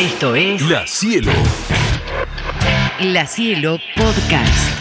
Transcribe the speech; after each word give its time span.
Esto 0.00 0.34
es 0.34 0.62
La 0.62 0.86
Cielo. 0.86 1.30
La 3.02 3.26
Cielo 3.26 3.76
Podcast. 3.94 4.80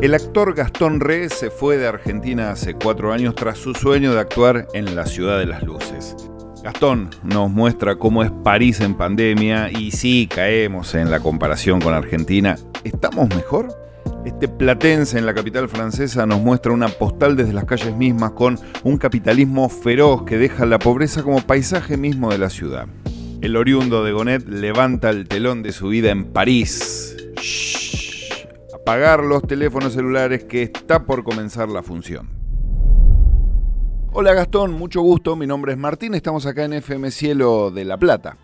El 0.00 0.14
actor 0.14 0.54
Gastón 0.54 1.00
Re 1.00 1.28
se 1.28 1.50
fue 1.50 1.76
de 1.76 1.88
Argentina 1.88 2.52
hace 2.52 2.74
cuatro 2.74 3.12
años 3.12 3.34
tras 3.34 3.58
su 3.58 3.74
sueño 3.74 4.14
de 4.14 4.20
actuar 4.20 4.68
en 4.74 4.94
la 4.94 5.06
Ciudad 5.06 5.40
de 5.40 5.46
las 5.46 5.64
Luces. 5.64 6.14
Gastón 6.62 7.10
nos 7.24 7.50
muestra 7.50 7.96
cómo 7.96 8.22
es 8.22 8.30
París 8.30 8.78
en 8.78 8.94
pandemia 8.94 9.68
y 9.72 9.90
sí 9.90 10.28
caemos 10.32 10.94
en 10.94 11.10
la 11.10 11.18
comparación 11.18 11.80
con 11.80 11.94
Argentina. 11.94 12.56
¿Estamos 12.84 13.28
mejor? 13.34 13.85
Este 14.26 14.48
platense 14.48 15.18
en 15.18 15.24
la 15.24 15.34
capital 15.34 15.68
francesa 15.68 16.26
nos 16.26 16.40
muestra 16.40 16.72
una 16.72 16.88
postal 16.88 17.36
desde 17.36 17.52
las 17.52 17.64
calles 17.64 17.94
mismas 17.94 18.32
con 18.32 18.58
un 18.82 18.98
capitalismo 18.98 19.68
feroz 19.68 20.24
que 20.24 20.36
deja 20.36 20.66
la 20.66 20.80
pobreza 20.80 21.22
como 21.22 21.40
paisaje 21.42 21.96
mismo 21.96 22.32
de 22.32 22.38
la 22.38 22.50
ciudad. 22.50 22.88
El 23.40 23.56
oriundo 23.56 24.02
de 24.02 24.10
Gonet 24.10 24.48
levanta 24.48 25.10
el 25.10 25.28
telón 25.28 25.62
de 25.62 25.70
su 25.70 25.86
vida 25.86 26.10
en 26.10 26.24
París. 26.24 27.16
Shh. 27.40 28.48
Apagar 28.74 29.22
los 29.22 29.44
teléfonos 29.44 29.92
celulares 29.92 30.42
que 30.42 30.64
está 30.64 31.06
por 31.06 31.22
comenzar 31.22 31.68
la 31.68 31.84
función. 31.84 32.28
Hola 34.10 34.34
Gastón, 34.34 34.72
mucho 34.72 35.02
gusto. 35.02 35.36
Mi 35.36 35.46
nombre 35.46 35.70
es 35.70 35.78
Martín. 35.78 36.14
Estamos 36.14 36.46
acá 36.46 36.64
en 36.64 36.72
FM 36.72 37.12
Cielo 37.12 37.70
de 37.70 37.84
La 37.84 37.96
Plata. 37.96 38.38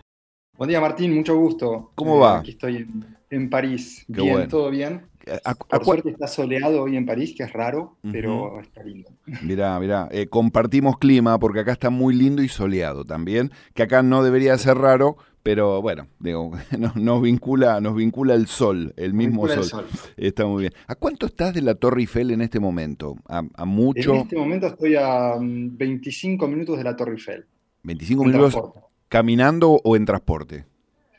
Buen 0.57 0.69
día 0.69 0.79
Martín, 0.79 1.13
mucho 1.13 1.35
gusto. 1.35 1.91
¿Cómo 1.95 2.19
va? 2.19 2.39
Aquí 2.39 2.51
estoy 2.51 2.77
en, 2.77 3.17
en 3.29 3.49
París. 3.49 4.05
Qué 4.07 4.21
bien, 4.21 4.33
bueno. 4.33 4.47
todo 4.47 4.69
bien. 4.69 5.07
A- 5.45 5.51
a- 5.51 5.55
Por 5.55 5.85
suerte 5.85 6.09
está 6.09 6.27
soleado 6.27 6.83
hoy 6.83 6.97
en 6.97 7.05
París, 7.05 7.33
que 7.37 7.43
es 7.43 7.53
raro, 7.53 7.97
pero 8.11 8.59
está 8.59 8.83
lindo. 8.83 9.09
Mirá, 9.41 9.79
mirá, 9.79 10.07
eh, 10.11 10.27
compartimos 10.27 10.97
clima 10.97 11.39
porque 11.39 11.61
acá 11.61 11.71
está 11.71 11.89
muy 11.89 12.13
lindo 12.13 12.41
y 12.43 12.49
soleado 12.49 13.05
también, 13.05 13.51
que 13.73 13.83
acá 13.83 14.03
no 14.03 14.23
debería 14.23 14.57
ser 14.57 14.77
raro, 14.77 15.17
pero 15.41 15.81
bueno, 15.81 16.07
digo, 16.19 16.51
nos, 16.79 16.95
nos 16.95 17.21
vincula, 17.21 17.79
nos 17.81 17.95
vincula 17.95 18.33
el 18.33 18.47
sol, 18.47 18.93
el 18.97 19.13
mismo 19.13 19.47
sol. 19.47 19.57
el 19.59 19.63
sol. 19.63 19.85
Está 20.17 20.45
muy 20.45 20.61
bien. 20.61 20.73
¿A 20.87 20.95
cuánto 20.95 21.25
estás 21.25 21.53
de 21.53 21.61
la 21.61 21.75
Torre 21.75 22.01
Eiffel 22.01 22.31
en 22.31 22.41
este 22.41 22.59
momento? 22.59 23.15
¿A, 23.27 23.43
a 23.55 23.65
mucho? 23.65 24.13
En 24.13 24.19
este 24.21 24.35
momento 24.37 24.67
estoy 24.67 24.95
a 24.95 25.35
mm, 25.39 25.77
25 25.77 26.47
minutos 26.47 26.77
de 26.77 26.83
la 26.83 26.95
Torre 26.95 27.13
Eiffel. 27.13 27.45
¿25 27.83 28.11
en 28.11 28.17
minutos 28.19 28.53
transporte. 28.53 28.79
caminando 29.09 29.79
o 29.83 29.95
en 29.95 30.05
transporte? 30.05 30.65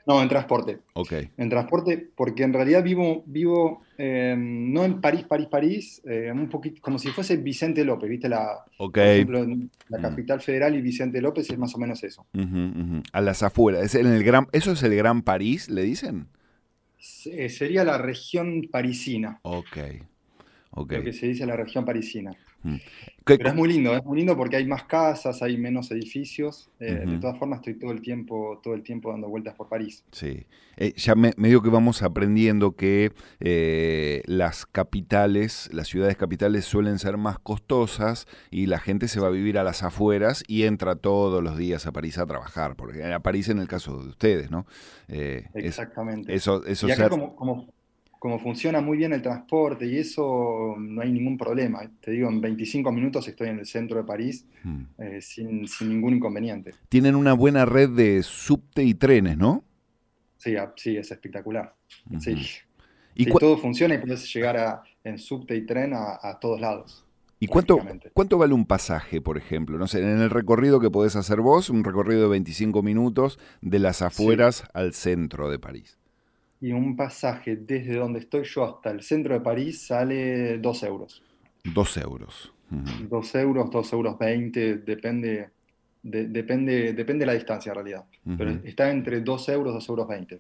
No, 0.07 0.23
en 0.23 0.29
transporte. 0.29 0.81
Ok. 0.93 1.13
En 1.39 1.49
transporte, 1.49 2.11
porque 2.15 2.43
en 2.43 2.53
realidad 2.53 2.83
vivo, 2.83 3.23
vivo 3.27 3.83
eh, 3.97 4.35
no 4.39 4.85
en 4.85 5.01
París, 5.01 5.25
París, 5.27 5.47
París, 5.51 6.03
eh, 6.05 6.31
un 6.31 6.49
poquito, 6.49 6.83
como 6.83 6.99
si 6.99 7.09
fuese 7.09 7.37
Vicente 7.39 7.85
López, 7.85 8.11
¿viste? 8.11 8.29
La, 8.29 8.65
Ok. 8.77 8.95
Por 8.95 9.03
ejemplo, 9.07 9.47
la 9.89 9.99
Mm. 9.99 10.03
capital 10.03 10.41
federal 10.43 10.75
y 10.75 10.83
Vicente 10.83 11.21
López 11.23 11.49
es 11.49 11.57
más 11.59 11.75
o 11.75 11.79
menos 11.79 12.03
eso. 12.05 12.27
A 13.13 13.21
las 13.23 13.43
afueras. 13.43 13.83
¿Es 13.83 13.95
en 13.95 14.07
el 14.09 14.23
gran, 14.25 14.47
¿Eso 14.53 14.73
es 14.73 14.83
el 14.83 14.95
Gran 14.95 15.23
París, 15.23 15.71
le 15.71 15.83
dicen? 15.83 16.27
Se- 16.99 17.49
sería 17.49 17.85
la 17.85 17.97
región 17.99 18.63
parisina, 18.71 19.39
Ok. 19.43 19.79
Ok. 20.71 20.93
lo 20.93 21.03
que 21.05 21.13
se 21.13 21.29
dice 21.29 21.47
la 21.47 21.57
región 21.57 21.85
parisina. 21.85 22.33
¿Qué- 23.27 23.39
Pero 23.39 23.49
es 23.51 23.55
muy 23.55 23.69
lindo, 23.69 23.95
es 23.97 24.05
muy 24.05 24.19
lindo 24.19 24.37
porque 24.37 24.57
hay 24.57 24.67
más 24.67 24.85
casas, 24.85 25.43
hay 25.43 25.57
menos 25.57 25.91
edificios. 25.91 26.69
eh. 26.79 27.05
De 27.07 27.19
todas 27.19 27.39
formas, 27.39 27.61
estoy 27.61 27.79
todo 27.79 27.91
el 27.93 28.03
tiempo, 28.03 28.61
todo 28.63 28.75
el 28.75 28.83
tiempo 28.83 29.11
dando 29.11 29.29
vueltas 29.29 29.55
por 29.55 29.69
París. 29.69 30.05
Sí, 30.13 30.47
Eh, 30.77 30.93
ya 30.97 31.15
me, 31.15 31.33
medio 31.37 31.63
que 31.63 31.71
vamos 31.71 32.03
aprendiendo 32.03 32.75
que 32.75 33.13
eh, 33.41 34.23
las 34.27 34.67
capitales, 34.67 35.71
las 35.73 35.87
ciudades 35.89 36.17
capitales 36.17 36.65
suelen 36.65 36.99
ser 36.99 37.17
más 37.17 37.39
costosas 37.39 38.27
y 38.51 38.67
la 38.67 38.79
gente 38.81 39.07
se 39.09 39.21
va 39.21 39.29
a 39.29 39.31
vivir 39.31 39.57
a 39.57 39.63
las 39.65 39.83
afueras 39.85 40.43
y 40.49 40.65
entra 40.65 40.97
todos 40.97 41.43
los 41.43 41.57
días 41.57 41.87
a 41.87 41.93
París 41.93 42.19
a 42.19 42.27
trabajar, 42.27 42.75
porque 42.77 43.05
a 43.05 43.21
París 43.21 43.49
en 43.49 43.59
el 43.61 43.69
caso 43.69 44.03
de 44.03 44.09
ustedes, 44.09 44.51
¿no? 44.51 44.67
Exactamente. 45.55 46.35
eso, 46.35 46.65
eso 46.67 46.89
y 46.89 46.91
acá 46.91 47.03
ser- 47.05 47.11
como, 47.11 47.37
como, 47.37 47.69
como 48.25 48.39
funciona 48.39 48.81
muy 48.81 48.97
bien 48.97 49.13
el 49.13 49.21
transporte 49.21 49.85
y 49.87 49.99
eso, 49.99 50.77
no 50.79 51.03
hay 51.03 51.13
ningún 51.13 51.37
problema. 51.37 51.83
Te 52.01 52.13
digo, 52.13 52.31
en 52.31 52.41
25 52.41 52.91
minutos 52.91 53.29
estoy 53.29 53.51
en 53.51 53.59
el 53.59 53.67
centro 53.67 53.99
de 53.99 54.05
París 54.05 54.47
Mm. 54.63 54.83
eh, 54.97 55.21
sin, 55.21 55.69
sin 55.69 55.91
ningún 55.91 56.15
inconveniente. 56.15 56.73
tienen 56.89 57.17
una 57.17 57.35
buena 57.35 57.67
red 57.67 57.91
de 57.91 58.23
subte 58.23 58.83
y 58.83 58.95
trenes, 58.95 59.37
¿no? 59.37 59.63
Sí, 60.39 60.57
ah, 60.57 60.73
sí, 60.75 60.97
es 60.97 61.11
espectacular. 61.11 61.75
Sí. 62.19 62.31
¿Y, 63.15 63.25
Sí, 63.25 63.31
todo 63.39 63.59
funciona 63.59 63.95
y 63.95 63.99
puedes 63.99 64.33
llegar 64.33 64.57
a, 64.57 64.83
en 65.05 65.19
subte 65.19 65.55
y 65.55 65.67
tren 65.67 65.93
a, 65.93 66.19
a 66.23 66.41
todos 66.41 66.59
lados. 66.63 67.05
y 67.39 67.47
cuánto, 67.47 67.79
cuánto 68.15 68.39
vale 68.39 68.55
un 68.55 68.65
pasaje, 68.65 69.21
por 69.21 69.37
ejemplo? 69.37 69.77
No 69.77 69.87
sé, 69.87 70.01
en 70.01 70.23
el 70.23 70.31
recorrido 70.31 70.81
que 70.81 70.89
podés 70.91 71.15
hacer 71.15 71.43
vos, 71.43 71.69
un 71.69 71.85
recorrido 71.85 72.23
de 72.23 72.29
25 72.29 72.83
minutos 72.83 73.39
de 73.61 73.81
las 73.81 74.01
afueras 74.01 74.65
al 74.73 74.95
centro 74.95 75.51
de 75.51 75.59
París. 75.59 75.99
Y 76.65 76.73
un 76.73 76.97
pasaje 76.97 77.57
desde 77.57 77.97
donde 77.97 78.21
estoy 78.21 78.45
yo 78.45 78.65
hasta 78.65 78.91
el 78.91 79.03
centro 79.03 79.35
de 79.35 79.41
París 79.41 79.83
sale 79.87 80.57
2 80.57 80.83
euros. 80.83 81.23
Dos 81.63 81.95
euros. 81.99 82.55
Ujú. 82.71 83.07
2 83.11 83.35
euros, 83.35 83.71
2 83.71 83.93
euros 83.93 84.19
20, 84.19 84.77
depende, 84.79 85.51
de- 86.03 86.27
depende, 86.29 86.95
depende 86.95 87.25
de 87.25 87.27
la 87.27 87.35
distancia 87.35 87.69
en 87.69 87.75
realidad. 87.75 88.05
Pero 88.39 88.51
Ujú. 88.53 88.61
está 88.65 88.91
entre 88.91 89.21
2 89.21 89.47
euros, 89.51 89.75
2 89.75 89.87
euros 89.91 90.09
20. 90.09 90.39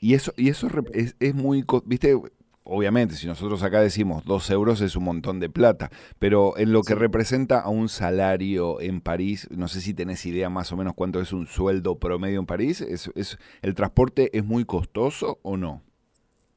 Y 0.00 0.14
eso, 0.14 0.32
y 0.34 0.48
eso 0.48 0.66
es, 0.94 1.14
es 1.20 1.34
muy, 1.34 1.62
viste, 1.84 2.16
obviamente, 2.64 3.14
si 3.14 3.26
nosotros 3.26 3.62
acá 3.62 3.80
decimos 3.80 4.24
dos 4.24 4.50
euros 4.50 4.80
es 4.80 4.96
un 4.96 5.04
montón 5.04 5.40
de 5.40 5.48
plata, 5.50 5.90
pero 6.18 6.56
en 6.58 6.72
lo 6.72 6.82
que 6.82 6.94
Sí. 6.94 6.98
representa 6.98 7.60
a 7.60 7.68
un 7.68 7.88
salario 7.88 8.80
en 8.80 9.00
París, 9.00 9.48
no 9.50 9.68
sé 9.68 9.80
si 9.80 9.94
tenés 9.94 10.24
idea 10.26 10.48
más 10.50 10.72
o 10.72 10.76
menos 10.76 10.94
cuánto 10.94 11.20
es 11.20 11.32
un 11.32 11.46
sueldo 11.46 11.96
promedio 11.98 12.40
en 12.40 12.46
París, 12.46 12.80
¿es, 12.80 13.10
es- 13.14 13.38
¿el 13.62 13.74
transporte 13.74 14.36
es 14.36 14.44
muy 14.44 14.64
costoso 14.64 15.38
o 15.42 15.56
no? 15.56 15.82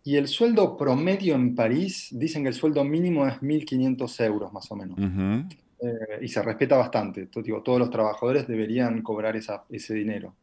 Y 0.06 0.18
el 0.18 0.28
sueldo 0.28 0.76
promedio 0.76 1.34
en 1.36 1.56
París, 1.56 2.10
dicen 2.12 2.44
que 2.44 2.50
el 2.50 2.56
sueldo 2.56 2.84
mínimo 2.84 3.26
es 3.26 3.42
1.500 3.42 4.20
euros 4.20 4.52
más 4.52 4.70
o 4.70 4.76
menos. 4.76 5.00
Eh, 5.00 6.20
y 6.22 6.28
se 6.28 6.42
respeta 6.42 6.76
bastante. 6.78 7.30
Digo, 7.44 7.62
todos 7.64 7.80
los 7.80 7.90
trabajadores 7.90 8.46
deberían 8.48 9.02
cobrar 9.02 9.36
esa- 9.38 9.64
ese 9.70 9.94
dinero. 9.94 10.36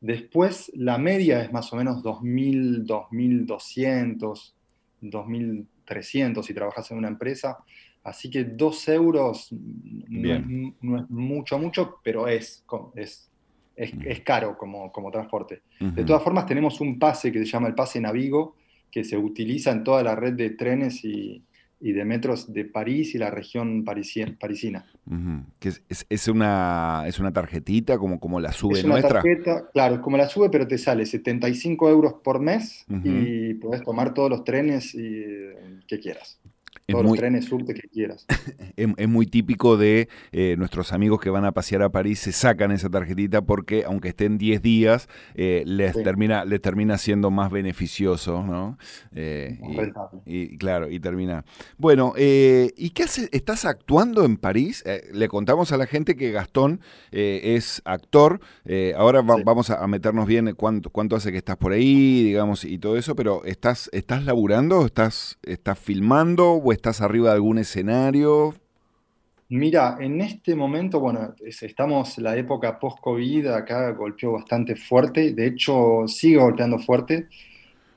Después, 0.00 0.70
la 0.74 0.98
media 0.98 1.42
es 1.42 1.52
más 1.52 1.72
o 1.72 1.76
menos 1.76 2.02
2.000, 2.02 2.84
2.200, 2.86 4.53
2.300 5.10 6.42
si 6.42 6.54
trabajas 6.54 6.90
en 6.90 6.98
una 6.98 7.08
empresa. 7.08 7.58
Así 8.02 8.28
que 8.30 8.44
2 8.44 8.88
euros 8.88 9.52
no 9.52 10.34
es, 10.34 10.46
Bien. 10.46 10.74
no 10.82 10.98
es 11.00 11.10
mucho, 11.10 11.58
mucho, 11.58 12.00
pero 12.02 12.28
es, 12.28 12.64
es, 12.96 13.30
es, 13.76 13.94
Mm. 13.94 14.02
es 14.06 14.20
caro 14.20 14.56
como, 14.58 14.92
como 14.92 15.10
transporte. 15.10 15.62
De 15.80 16.04
todas 16.04 16.22
formas, 16.22 16.46
tenemos 16.46 16.80
un 16.80 16.98
pase 16.98 17.32
que 17.32 17.38
se 17.40 17.46
llama 17.46 17.68
el 17.68 17.74
pase 17.74 18.00
Navigo, 18.00 18.56
que 18.90 19.02
se 19.04 19.16
utiliza 19.16 19.72
en 19.72 19.82
toda 19.82 20.02
la 20.02 20.14
red 20.14 20.34
de 20.34 20.50
trenes 20.50 21.04
y, 21.04 21.42
y 21.86 21.92
de 21.92 22.04
metros 22.06 22.50
de 22.50 22.64
París 22.64 23.14
y 23.14 23.18
la 23.18 23.30
región 23.30 23.84
parisi- 23.84 24.36
parisina. 24.38 24.86
Ujú. 25.06 25.44
Que 25.58 25.68
es, 25.68 25.82
es- 25.90 26.06
es 26.08 26.28
una, 26.28 27.04
es 27.06 27.18
una 27.20 27.30
tarjetita 27.30 27.98
como, 27.98 28.18
como 28.18 28.40
la 28.40 28.52
sube 28.52 28.78
Es 28.78 28.84
una 28.84 28.94
nuestra. 28.94 29.20
tarjeta, 29.20 29.68
claro, 29.70 29.96
es 29.96 30.00
como 30.00 30.16
la 30.16 30.26
sube, 30.28 30.48
pero 30.48 30.66
te 30.66 30.78
sale 30.78 31.04
75 31.04 31.90
euros 31.90 32.14
por 32.24 32.40
mes 32.40 32.86
Ujú. 32.88 33.02
y 33.04 33.54
puedes 33.54 33.82
tomar 33.84 34.14
todos 34.14 34.30
los 34.30 34.44
trenes 34.44 34.94
y, 34.94 34.98
eh, 35.06 35.80
que 35.86 36.00
quieras. 36.00 36.40
Es 36.86 36.92
Todos 36.92 37.06
muy, 37.06 37.12
los 37.16 37.20
trenes 37.20 37.44
subte 37.46 37.72
que 37.72 37.88
quieras. 37.88 38.26
es, 38.76 38.88
es 38.98 39.08
muy 39.08 39.24
típico 39.26 39.78
de 39.78 40.08
eh, 40.32 40.54
nuestros 40.58 40.92
amigos 40.92 41.18
que 41.18 41.30
van 41.30 41.46
a 41.46 41.52
pasear 41.52 41.80
a 41.82 41.88
París, 41.88 42.18
se 42.18 42.30
sacan 42.32 42.72
esa 42.72 42.90
tarjetita 42.90 43.40
porque 43.40 43.84
aunque 43.86 44.08
estén 44.08 44.36
10 44.36 44.60
días, 44.60 45.08
eh, 45.34 45.62
les, 45.66 45.94
Sí. 45.94 46.02
termina, 46.02 46.44
les 46.44 46.60
termina 46.60 46.98
siendo 46.98 47.30
más 47.30 47.50
beneficioso, 47.50 48.42
¿no? 48.42 48.76
Eh, 49.14 49.58
y, 50.26 50.58
claro, 50.58 50.90
y 50.90 51.00
termina. 51.00 51.44
Bueno, 51.78 52.12
eh, 52.18 52.70
¿y 52.76 52.90
qué 52.90 53.04
haces? 53.04 53.30
¿Estás 53.32 53.64
actuando 53.64 54.24
en 54.26 54.36
París? 54.36 54.84
Le 55.12 55.28
contamos 55.28 55.72
a 55.72 55.78
la 55.78 55.86
gente 55.86 56.16
que 56.16 56.32
Gastón 56.32 56.80
es 57.12 57.80
actor. 57.86 58.40
ahora 58.96 59.22
va- 59.22 59.36
Sí. 59.36 59.42
vamos 59.46 59.70
a, 59.70 59.82
a 59.82 59.86
meternos 59.86 60.26
bien 60.26 60.52
cuánto, 60.54 60.90
cuánto 60.90 61.16
hace 61.16 61.32
que 61.32 61.38
estás 61.38 61.56
por 61.56 61.72
ahí, 61.72 62.22
digamos, 62.24 62.64
y 62.64 62.76
todo 62.78 62.98
eso, 62.98 63.16
pero 63.16 63.42
¿estás, 63.46 63.88
estás 63.94 64.24
laburando? 64.24 64.84
¿Estás, 64.84 65.38
¿Estás 65.44 65.78
filmando 65.78 66.52
o 66.52 66.73
estás 66.74 67.00
arriba 67.00 67.30
de 67.30 67.34
algún 67.36 67.58
escenario? 67.58 68.54
Mira, 69.48 69.98
en 70.00 70.20
este 70.22 70.54
momento, 70.56 71.00
bueno, 71.00 71.34
es- 71.44 71.62
estamos 71.62 72.18
la 72.18 72.36
época 72.36 72.78
post-COVID, 72.78 73.46
acá 73.48 73.90
golpeó 73.92 74.32
bastante 74.32 74.74
fuerte, 74.74 75.32
de 75.32 75.46
hecho 75.46 76.04
sigue 76.08 76.38
golpeando 76.38 76.78
fuerte 76.78 77.28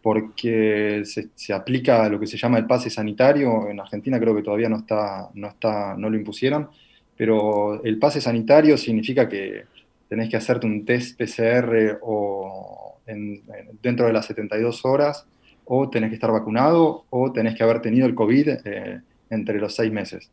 porque 0.01 1.03
se, 1.05 1.53
aplica 1.53 2.09
lo 2.09 2.19
que 2.19 2.27
se 2.27 2.37
llama 2.37 2.59
el 2.59 2.67
pase 2.67 2.89
sanitario, 2.89 3.69
en 3.69 3.79
Argentina 3.79 4.19
creo 4.19 4.35
que 4.35 4.43
todavía 4.43 4.69
no 4.69 4.77
está, 4.79 5.29
no 5.35 5.47
está, 5.49 5.95
no 5.97 6.09
lo 6.09 6.17
impusieron, 6.17 6.69
pero 7.17 7.83
el 7.83 7.99
pase 7.99 8.21
sanitario 8.21 8.77
significa 8.77 9.27
que 9.29 9.65
tenés 10.09 10.29
que 10.29 10.37
hacerte 10.37 10.67
un 10.67 10.85
test 10.85 11.17
PCR 11.19 11.99
o 12.01 12.99
en- 13.07 13.43
en- 13.55 13.79
dentro 13.81 14.07
de 14.07 14.13
las 14.13 14.25
72 14.27 14.85
horas, 14.85 15.27
o 15.69 15.89
tenés 15.89 16.09
que 16.09 16.15
estar 16.15 16.31
vacunado, 16.31 17.05
o 17.09 17.31
tenés 17.31 17.55
que 17.55 17.63
haber 17.63 17.81
tenido 17.81 18.07
el 18.07 18.15
COVID 18.15 18.49
eh, 18.65 19.01
entre 19.29 19.59
los 19.59 19.75
seis 19.75 19.91
meses. 19.91 20.31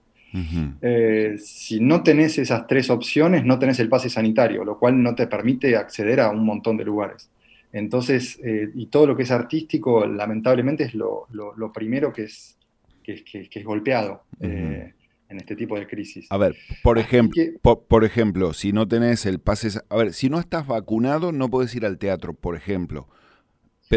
Eh, 0.82 1.36
si 1.38 1.78
no 1.78 2.02
tenés 2.02 2.38
esas 2.38 2.66
tres 2.66 2.90
opciones, 2.90 3.44
no 3.44 3.56
tenés 3.60 3.78
el 3.78 3.88
pase 3.88 4.10
sanitario, 4.10 4.64
lo 4.64 4.80
cual 4.80 5.00
no 5.00 5.14
te 5.14 5.28
permite 5.28 5.76
acceder 5.76 6.20
a 6.20 6.30
un 6.30 6.44
montón 6.44 6.76
de 6.76 6.84
lugares. 6.84 7.30
Entonces, 7.72 8.40
eh, 8.42 8.68
y 8.74 8.86
todo 8.86 9.06
lo 9.06 9.16
que 9.16 9.22
es 9.22 9.30
artístico, 9.30 10.04
lamentablemente, 10.06 10.84
es 10.84 10.94
lo, 10.94 11.28
primero 11.72 12.12
que 12.12 12.24
es, 12.24 12.56
que, 13.04 13.48
es 13.52 13.64
golpeado 13.64 14.22
en 14.40 14.92
este 15.36 15.54
tipo 15.54 15.78
de 15.78 15.86
crisis. 15.86 16.26
A 16.30 16.36
ver, 16.36 16.56
por 16.82 16.98
ejemplo, 16.98 17.42
por, 17.62 18.04
ejemplo, 18.04 18.54
si 18.54 18.72
no 18.72 18.88
tenés 18.88 19.26
el 19.26 19.38
pase, 19.38 19.68
a 19.88 19.96
ver, 19.96 20.12
si 20.12 20.28
no 20.28 20.40
estás 20.40 20.66
vacunado, 20.66 21.30
no 21.30 21.48
puedes 21.48 21.74
ir 21.76 21.86
al 21.86 21.98
teatro, 21.98 22.34
por 22.34 22.56
ejemplo, 22.56 23.08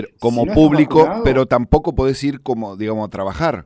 pero 0.01 0.13
como 0.19 0.45
público, 0.45 1.21
pero 1.23 1.45
tampoco 1.45 1.95
podés 1.95 2.23
ir 2.23 2.41
como, 2.41 2.75
digamos, 2.75 3.07
a 3.07 3.09
trabajar. 3.09 3.65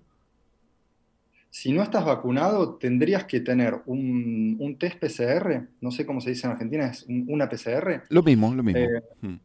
Si 1.49 1.73
no 1.73 1.83
estás 1.83 2.05
vacunado, 2.05 2.75
tendrías 2.75 3.25
que 3.25 3.41
tener 3.41 3.81
un, 3.85 4.77
test 4.79 4.99
PCR, 4.99 5.67
no 5.81 5.91
sé 5.91 6.05
cómo 6.05 6.21
se 6.21 6.29
dice 6.29 6.47
en 6.47 6.53
Argentina, 6.53 6.87
es 6.87 7.05
una 7.07 7.49
PCR. 7.49 8.03
Lo 8.09 8.23
mismo, 8.23 8.53
lo 8.53 8.63
mismo. 8.63 8.79
Eh, 8.79 9.03
hmm. 9.21 9.35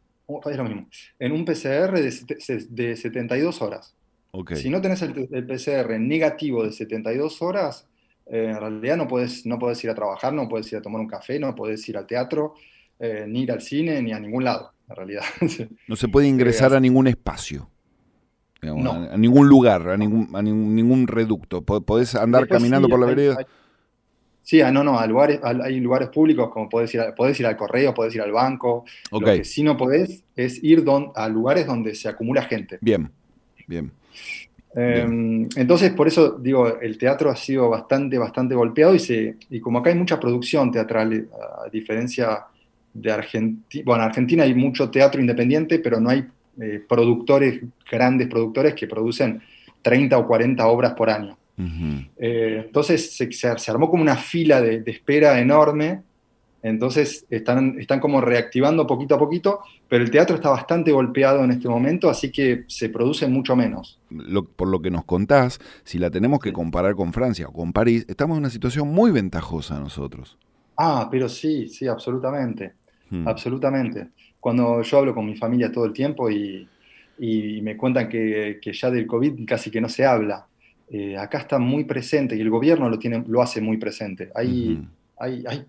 Es 0.49 0.57
lo 0.57 0.63
mismo. 0.63 0.87
En 1.19 1.31
un 1.31 1.45
PCR 1.45 1.91
de, 1.93 2.65
de 2.69 2.95
72 2.95 3.61
horas. 3.61 3.93
Si 4.55 4.69
no 4.69 4.81
tenés 4.81 5.01
el, 5.01 5.13
PCR 5.13 5.99
negativo 5.99 6.63
de 6.63 6.71
72 6.71 7.41
horas, 7.41 7.87
eh, 8.25 8.51
en 8.51 8.59
realidad 8.59 8.97
no 8.97 9.07
puedes, 9.07 9.45
no 9.45 9.57
puedes 9.57 9.83
ir 9.83 9.89
a 9.89 9.95
trabajar, 9.95 10.33
no 10.33 10.47
puedes 10.47 10.71
ir 10.71 10.77
a 10.77 10.81
tomar 10.81 11.01
un 11.01 11.07
café, 11.07 11.39
no 11.39 11.55
puedes 11.55 11.87
ir 11.89 11.97
al 11.97 12.05
teatro, 12.05 12.53
eh, 12.99 13.25
ni 13.27 13.43
ir 13.43 13.51
al 13.51 13.61
cine, 13.61 14.01
ni 14.01 14.11
a 14.11 14.19
ningún 14.19 14.43
lado, 14.43 14.73
en 14.89 14.95
realidad. 14.95 15.23
no 15.87 15.95
se 15.95 16.07
puede 16.07 16.27
ingresar 16.29 16.73
a 16.73 16.79
ningún 16.79 17.07
espacio. 17.07 17.69
a, 18.61 19.17
ningún 19.17 19.47
lugar, 19.47 19.89
a 19.89 19.97
ningún, 19.97 20.29
a 20.35 20.41
ningún, 20.41 21.07
reducto. 21.07 21.61
Podés 21.61 22.15
andar 22.15 22.47
caminando 22.47 22.87
por 22.87 22.99
la 22.99 23.05
vereda. 23.05 23.37
Sí, 24.41 24.61
ah, 24.61 24.71
no, 24.71 24.81
no, 24.81 25.05
lugares, 25.07 25.41
hay 25.43 25.77
lugares 25.81 26.07
públicos 26.07 26.49
como 26.49 26.69
podés 26.69 26.93
ir, 26.95 27.01
podés 27.17 27.37
ir 27.37 27.45
al 27.45 27.57
correo, 27.57 27.93
podés 27.93 28.15
ir 28.15 28.21
al 28.21 28.31
banco. 28.31 28.85
Lo 29.11 29.19
que 29.19 29.43
sí 29.43 29.61
no 29.61 29.75
podés 29.75 30.23
es 30.35 30.63
ir 30.63 30.85
a 31.15 31.27
lugares 31.27 31.67
donde 31.67 31.93
se 31.93 32.07
acumula 32.07 32.43
gente. 32.43 32.77
Bien, 32.79 33.11
bien. 33.67 33.91
Em, 34.73 35.49
entonces, 35.55 35.91
por 35.91 36.07
eso 36.07 36.37
digo, 36.39 36.79
el 36.79 36.97
teatro 36.97 37.29
ha 37.29 37.35
sido 37.35 37.67
bastante, 37.67 38.17
bastante 38.17 38.55
golpeado 38.55 38.95
y, 38.95 38.99
se, 38.99 39.35
y 39.49 39.59
como 39.59 39.79
acá 39.79 39.89
hay 39.89 39.97
mucha 39.97 40.19
producción 40.19 40.71
teatral, 40.71 41.27
a 41.65 41.69
diferencia 41.69 42.45
de 42.93 43.11
Argentina, 43.11 43.83
bueno, 43.85 44.03
en 44.03 44.09
Argentina 44.09 44.43
hay 44.43 44.53
mucho 44.53 44.89
teatro 44.89 45.21
independiente, 45.21 45.79
pero 45.79 45.99
no 45.99 46.09
hay 46.09 46.25
eh, 46.59 46.83
productores, 46.87 47.61
grandes 47.89 48.27
productores 48.27 48.73
que 48.73 48.87
producen 48.87 49.41
30 49.81 50.17
o 50.17 50.27
40 50.27 50.67
obras 50.67 50.93
por 50.93 51.09
año. 51.09 51.37
Eh, 52.17 52.63
entonces 52.65 53.15
se, 53.15 53.47
armó 53.71 53.89
como 53.89 54.03
una 54.03 54.15
fila 54.15 54.61
de, 54.61 54.83
espera 54.85 55.39
enorme, 55.39 56.01
entonces 56.61 57.25
están, 57.29 57.79
están 57.79 57.99
como 57.99 58.21
reactivando 58.21 58.85
poquito 58.85 59.15
a 59.15 59.19
poquito, 59.19 59.61
pero 59.87 60.03
el 60.03 60.11
teatro 60.11 60.35
está 60.35 60.49
bastante 60.49 60.91
golpeado 60.91 61.43
en 61.43 61.51
este 61.51 61.69
momento, 61.69 62.09
así 62.09 62.31
que 62.31 62.65
se 62.67 62.89
produce 62.89 63.27
mucho 63.27 63.55
menos. 63.55 63.99
por 64.55 64.67
lo 64.67 64.81
que 64.81 64.91
nos 64.91 65.05
contás, 65.05 65.59
si 65.83 65.97
la 65.97 66.09
tenemos 66.09 66.39
que 66.39 66.53
comparar 66.53 66.95
con 66.95 67.13
Francia 67.13 67.47
o 67.47 67.53
con 67.53 67.73
París, 67.73 68.05
estamos 68.07 68.35
en 68.37 68.43
una 68.43 68.49
situación 68.49 68.89
muy 68.89 69.11
ventajosa 69.11 69.79
nosotros. 69.79 70.37
Ah, 70.77 71.07
pero 71.09 71.27
sí, 71.27 71.67
sí, 71.67 71.87
absolutamente, 71.87 72.73
hmm. 73.09 73.27
absolutamente. 73.27 74.09
Cuando 74.39 74.81
yo 74.81 74.97
hablo 74.99 75.13
con 75.13 75.25
mi 75.25 75.35
familia 75.35 75.71
todo 75.71 75.85
el 75.85 75.93
tiempo 75.93 76.29
y, 76.29 76.67
me 77.19 77.75
cuentan 77.75 78.07
que, 78.07 78.59
que 78.61 78.71
ya 78.71 78.91
del 78.91 79.07
COVID 79.07 79.43
casi 79.45 79.71
que 79.71 79.81
no 79.81 79.89
se 79.89 80.05
habla, 80.05 80.47
eh, 80.89 81.17
acá 81.17 81.39
está 81.39 81.59
muy 81.59 81.83
presente 81.83 82.35
y 82.35 82.41
el 82.41 82.49
gobierno 82.49 82.89
lo, 82.89 82.97
tiene, 82.97 83.23
lo 83.27 83.41
hace 83.41 83.59
muy 83.59 83.77
presente. 83.77 84.29
Hay, 84.33 84.81
hay, 85.17 85.65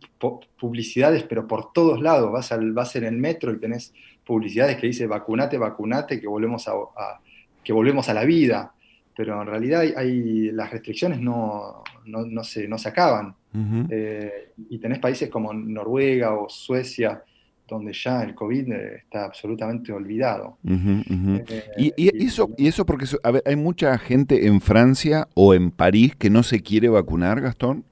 publicidades, 0.61 1.25
pero 1.25 1.47
por 1.47 1.73
todos 1.73 2.01
lados. 2.01 2.31
Vas, 2.31 2.53
al, 2.53 2.73
vas 2.73 2.95
en 2.97 3.05
el 3.05 3.17
metro 3.17 3.53
y 3.53 3.59
tenés 3.59 3.93
publicidades 4.25 4.77
que 4.77 4.87
dice 4.87 5.07
vacunate, 5.07 5.59
vacunate, 5.59 6.21
que 6.21 6.29
volvemos 6.29 6.69
a, 6.69 6.73
que 7.65 7.73
volvemos 7.73 8.09
a 8.09 8.15
la 8.15 8.25
vida. 8.25 8.73
Pero 9.17 9.41
en 9.43 9.49
realidad 9.49 9.81
hay, 9.97 10.53
las 10.53 10.71
restricciones 10.71 11.21
no, 11.21 11.83
no, 12.09 12.45
se, 12.45 12.67
no 12.67 12.79
se 12.79 12.89
acaban. 12.89 13.35
Eh, 13.91 14.53
y 14.69 14.79
tenés 14.79 14.99
países 14.99 15.29
como 15.29 15.53
Noruega 15.53 16.35
o 16.35 16.49
Suecia, 16.49 17.23
donde 17.67 17.93
ya 17.93 18.23
el 18.23 18.35
COVID 18.35 18.73
eh, 18.73 18.97
está 19.05 19.25
absolutamente 19.25 19.93
olvidado. 19.93 20.59
Eh, 20.67 21.65
¿Y, 21.77 22.25
eso, 22.25 22.51
¿Y 22.57 22.69
eso 22.69 22.87
porque 22.87 23.07
hay 23.45 23.57
mucha 23.57 23.97
gente 23.99 24.47
en 24.47 24.61
Francia 24.61 25.29
o 25.35 25.55
en 25.55 25.71
París 25.71 26.15
que 26.17 26.31
no 26.31 26.43
se 26.43 26.63
quiere 26.63 26.89
vacunar, 26.89 27.41
Gastón? 27.41 27.85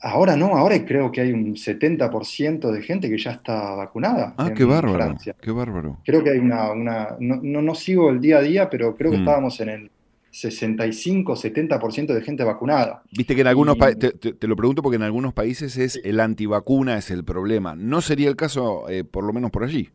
Ahora 0.00 0.36
no, 0.36 0.54
ahora 0.54 0.84
creo 0.84 1.10
que 1.10 1.22
hay 1.22 1.32
un 1.32 1.54
70% 1.54 2.70
de 2.70 2.82
gente 2.82 3.08
que 3.08 3.16
ya 3.16 3.30
está 3.30 3.74
vacunada. 3.74 4.34
Ah, 4.36 4.52
qué 4.54 4.64
bárbaro. 4.64 5.16
Qué 5.40 5.50
bárbaro. 5.50 5.98
Creo 6.04 6.22
que 6.22 6.28
hay 6.28 6.38
una. 6.38 6.74
no, 7.18 7.40
no, 7.40 7.74
sigo 7.74 8.10
el 8.10 8.20
día 8.20 8.36
a 8.36 8.42
día, 8.42 8.68
pero 8.68 8.94
creo 8.94 9.12
que 9.12 9.16
mm. 9.16 9.20
estábamos 9.20 9.58
en 9.60 9.68
el 9.70 9.90
65-70% 10.34 12.12
de 12.12 12.22
gente 12.22 12.42
vacunada. 12.42 13.02
Viste 13.12 13.34
que 13.36 13.42
en 13.42 13.46
algunos 13.46 13.76
países, 13.76 14.14
te, 14.18 14.48
lo 14.48 14.56
pregunto 14.56 14.82
porque 14.82 14.96
en 14.96 15.02
algunos 15.02 15.32
países 15.32 15.76
es 15.76 16.00
el 16.02 16.18
antivacuna 16.18 16.98
es 16.98 17.10
el 17.12 17.24
problema. 17.24 17.76
¿No 17.76 18.00
sería 18.00 18.28
el 18.28 18.36
caso, 18.36 18.88
eh, 18.88 19.04
por 19.04 19.22
lo 19.24 19.32
menos 19.32 19.52
por 19.52 19.62
allí? 19.62 19.90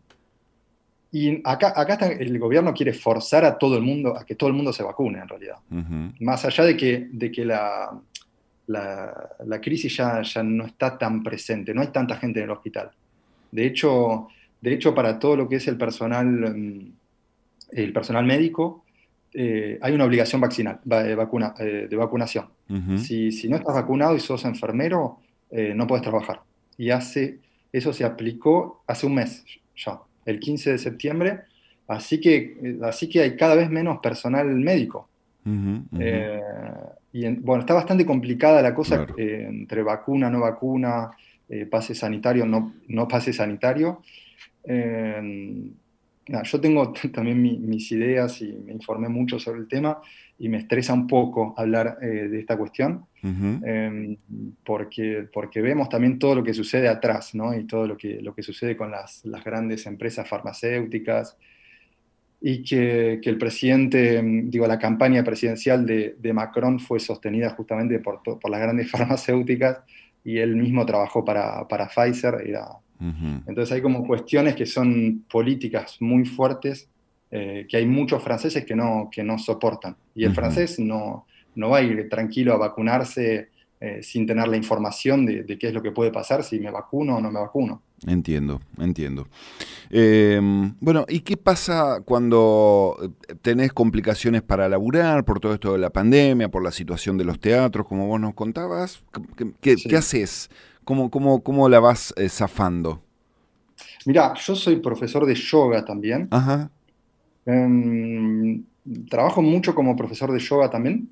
Y 1.12 1.42
acá, 1.44 1.74
acá 1.76 2.08
el 2.08 2.40
gobierno 2.40 2.74
quiere 2.74 2.94
forzar 2.94 3.44
a 3.44 3.58
todo 3.58 3.76
el 3.76 3.84
mundo, 3.84 4.16
a 4.16 4.26
que 4.26 4.36
todo 4.36 4.50
el 4.50 4.56
mundo 4.56 4.72
se 4.72 4.84
vacune 4.84 5.20
en 5.20 5.28
realidad. 5.28 5.58
Más 6.20 6.46
allá 6.46 6.64
de 6.64 6.78
que, 6.78 7.10
de 7.12 7.32
que 7.32 7.44
la, 7.44 8.00
la, 8.68 9.62
crisis 9.62 9.98
ya, 9.98 10.22
ya 10.22 10.44
no 10.44 10.66
está 10.66 10.98
tan 10.98 11.24
presente, 11.24 11.74
no 11.74 11.82
hay 11.82 11.88
tanta 11.88 12.16
gente 12.16 12.40
en 12.40 12.46
el 12.46 12.52
hospital. 12.52 12.92
De 13.52 13.66
hecho, 13.66 14.28
de 14.62 14.74
hecho 14.74 14.94
para 14.94 15.18
todo 15.18 15.36
lo 15.36 15.50
que 15.50 15.56
es 15.56 15.68
el 15.68 15.78
personal, 15.78 16.28
mm, 16.28 16.92
el 17.72 17.92
personal 17.92 18.26
médico, 18.26 18.86
eh, 19.34 19.78
hay 19.82 19.94
una 19.94 20.06
obligación 20.06 20.42
vaccinal, 20.42 20.80
de, 20.84 21.14
vacuna, 21.16 21.54
eh, 21.60 21.88
de 21.90 21.96
vacunación. 21.96 22.48
si, 22.98 23.32
si, 23.32 23.48
no 23.50 23.58
estás 23.58 23.76
vacunado 23.76 24.16
y 24.16 24.20
sos 24.20 24.46
enfermero, 24.46 25.20
eh, 25.52 25.74
no 25.76 25.86
puedes 25.86 26.04
trabajar. 26.04 26.42
Y 26.78 26.90
hace, 26.90 27.40
eso 27.72 27.94
se 27.94 28.06
aplicó 28.06 28.84
hace 28.88 29.06
un 29.06 29.16
mes 29.16 29.46
ya, 29.76 30.00
el 30.26 30.40
15 30.40 30.72
de 30.72 30.78
septiembre, 30.78 31.40
así 31.88 32.20
que, 32.20 32.78
así 32.84 33.08
que 33.08 33.22
hay 33.22 33.36
cada 33.36 33.56
vez 33.56 33.70
menos 33.70 34.00
personal 34.00 34.48
médico. 34.48 35.08
y 37.12 37.28
bueno, 37.38 37.62
está 37.62 37.74
bastante 37.74 38.06
complicada 38.06 38.62
la 38.62 38.74
cosa 38.74 39.08
entre 39.18 39.84
vacuna, 39.84 40.30
no 40.30 40.40
vacuna, 40.42 41.12
pase 41.70 41.96
sanitario, 41.96 42.46
no, 42.46 42.74
no 42.88 43.08
pase 43.08 43.34
sanitario 43.34 44.02
yo 46.44 46.62
tengo 46.62 46.94
también 47.14 47.42
mis 47.42 47.92
ideas 47.92 48.42
y 48.42 48.54
me 48.54 48.74
informé 48.74 49.10
mucho 49.10 49.40
sobre 49.40 49.60
el 49.60 49.68
tema 49.68 50.00
y 50.40 50.48
me 50.48 50.58
estresa 50.58 50.94
un 50.94 51.06
poco 51.06 51.54
hablar 51.58 51.98
eh, 52.02 52.06
de 52.30 52.40
esta 52.40 52.58
cuestión, 52.58 53.06
em, 53.22 54.16
porque, 54.64 55.28
porque 55.32 55.62
vemos 55.62 55.90
también 55.90 56.18
todo 56.18 56.36
lo 56.36 56.44
que 56.44 56.54
sucede 56.54 56.88
atrás, 56.88 57.36
¿no? 57.36 57.54
Y 57.54 57.66
todo 57.66 57.86
lo 57.86 57.98
que, 57.98 58.22
lo 58.22 58.34
que 58.34 58.42
sucede 58.42 58.78
con 58.78 58.90
las, 58.90 59.26
las 59.26 59.44
grandes 59.44 59.86
empresas 59.86 60.28
farmacéuticas 60.28 61.38
y 62.42 62.64
que, 62.64 63.20
que, 63.22 63.30
el 63.30 63.38
presidente, 63.38 64.18
em, 64.18 64.50
digo, 64.50 64.66
la 64.66 64.80
campaña 64.80 65.26
presidencial 65.26 65.86
de, 65.86 66.16
de 66.18 66.34
Macron 66.34 66.80
fue 66.80 67.02
sostenida 67.02 67.50
justamente 67.50 68.00
por, 68.00 68.22
por, 68.24 68.50
las 68.50 68.62
grandes 68.62 68.90
farmacéuticas 68.92 69.80
y 70.30 70.38
él 70.38 70.56
mismo 70.56 70.86
trabajó 70.86 71.26
para, 71.26 71.68
para 71.68 71.88
Pfizer, 71.88 72.36
era 72.46 72.68
entonces 73.02 73.72
hay 73.72 73.82
como 73.82 74.06
cuestiones 74.06 74.56
que 74.56 74.66
son 74.66 75.24
políticas 75.32 75.98
muy 76.02 76.26
fuertes, 76.26 76.90
eh, 77.32 77.66
que 77.70 77.78
hay 77.78 77.86
muchos 77.86 78.22
franceses 78.22 78.66
que 78.66 78.76
no, 78.76 79.10
que 79.10 79.24
no 79.24 79.38
soportan. 79.38 79.96
Y 80.14 80.26
el 80.26 80.34
francés 80.34 80.80
no, 80.80 81.26
no 81.56 81.70
va 81.70 81.78
a 81.78 81.82
ir 81.82 82.10
tranquilo 82.10 82.54
a 82.54 82.58
vacunarse 82.58 83.50
eh, 83.80 84.04
sin 84.04 84.28
tener 84.28 84.50
la 84.50 84.58
información 84.58 85.26
de, 85.26 85.58
qué 85.58 85.68
es 85.68 85.74
lo 85.74 85.82
que 85.82 85.92
puede 85.92 86.12
pasar 86.12 86.44
si 86.44 86.60
me 86.60 86.72
vacuno 86.72 87.18
o 87.18 87.22
no 87.22 87.32
me 87.32 87.40
vacuno. 87.40 87.82
Entiendo, 88.08 88.62
entiendo. 88.78 89.28
Em, 89.90 90.74
bueno, 90.80 91.06
¿y 91.10 91.22
qué 91.22 91.36
pasa 91.36 92.02
cuando 92.06 92.98
eh, 93.02 93.36
tenés 93.42 93.74
complicaciones 93.74 94.42
para 94.42 94.70
laburar 94.70 95.26
por 95.26 95.40
todo 95.40 95.54
esto 95.54 95.74
de 95.74 95.80
la 95.80 95.90
pandemia, 95.90 96.50
por 96.50 96.64
la 96.64 96.72
situación 96.72 97.18
de 97.18 97.26
los 97.26 97.40
teatros, 97.40 97.88
como 97.88 98.08
vos 98.08 98.20
nos 98.20 98.34
contabas? 98.34 99.04
¿Qué, 99.62 99.76
¿qué 99.76 99.98
haces? 99.98 100.50
¿Cómo, 100.86 101.10
cómo, 101.12 101.44
cómo 101.44 101.68
la 101.70 101.80
vas 101.80 102.14
eh, 102.18 102.30
zafando? 102.30 103.04
Mira, 104.06 104.34
yo 104.36 104.56
soy 104.56 104.78
profesor 104.78 105.26
de 105.26 105.36
yoga 105.36 105.84
también. 105.84 106.28
Ajá. 106.32 106.72
Em, 107.46 108.64
trabajo 109.10 109.42
mucho 109.42 109.76
como 109.76 109.96
profesor 109.96 110.32
de 110.32 110.40
yoga 110.40 110.70
también. 110.70 111.10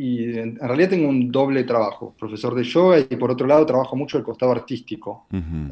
Y 0.00 0.38
en, 0.38 0.54
realidad 0.60 0.90
tengo 0.90 1.08
un 1.08 1.32
doble 1.32 1.64
trabajo, 1.64 2.14
profesor 2.16 2.54
de 2.54 2.62
yoga 2.62 3.00
y 3.00 3.16
por 3.16 3.32
otro 3.32 3.48
lado 3.48 3.66
trabajo 3.66 3.96
mucho 3.96 4.16
el 4.16 4.22
costado 4.22 4.52
artístico. 4.52 5.26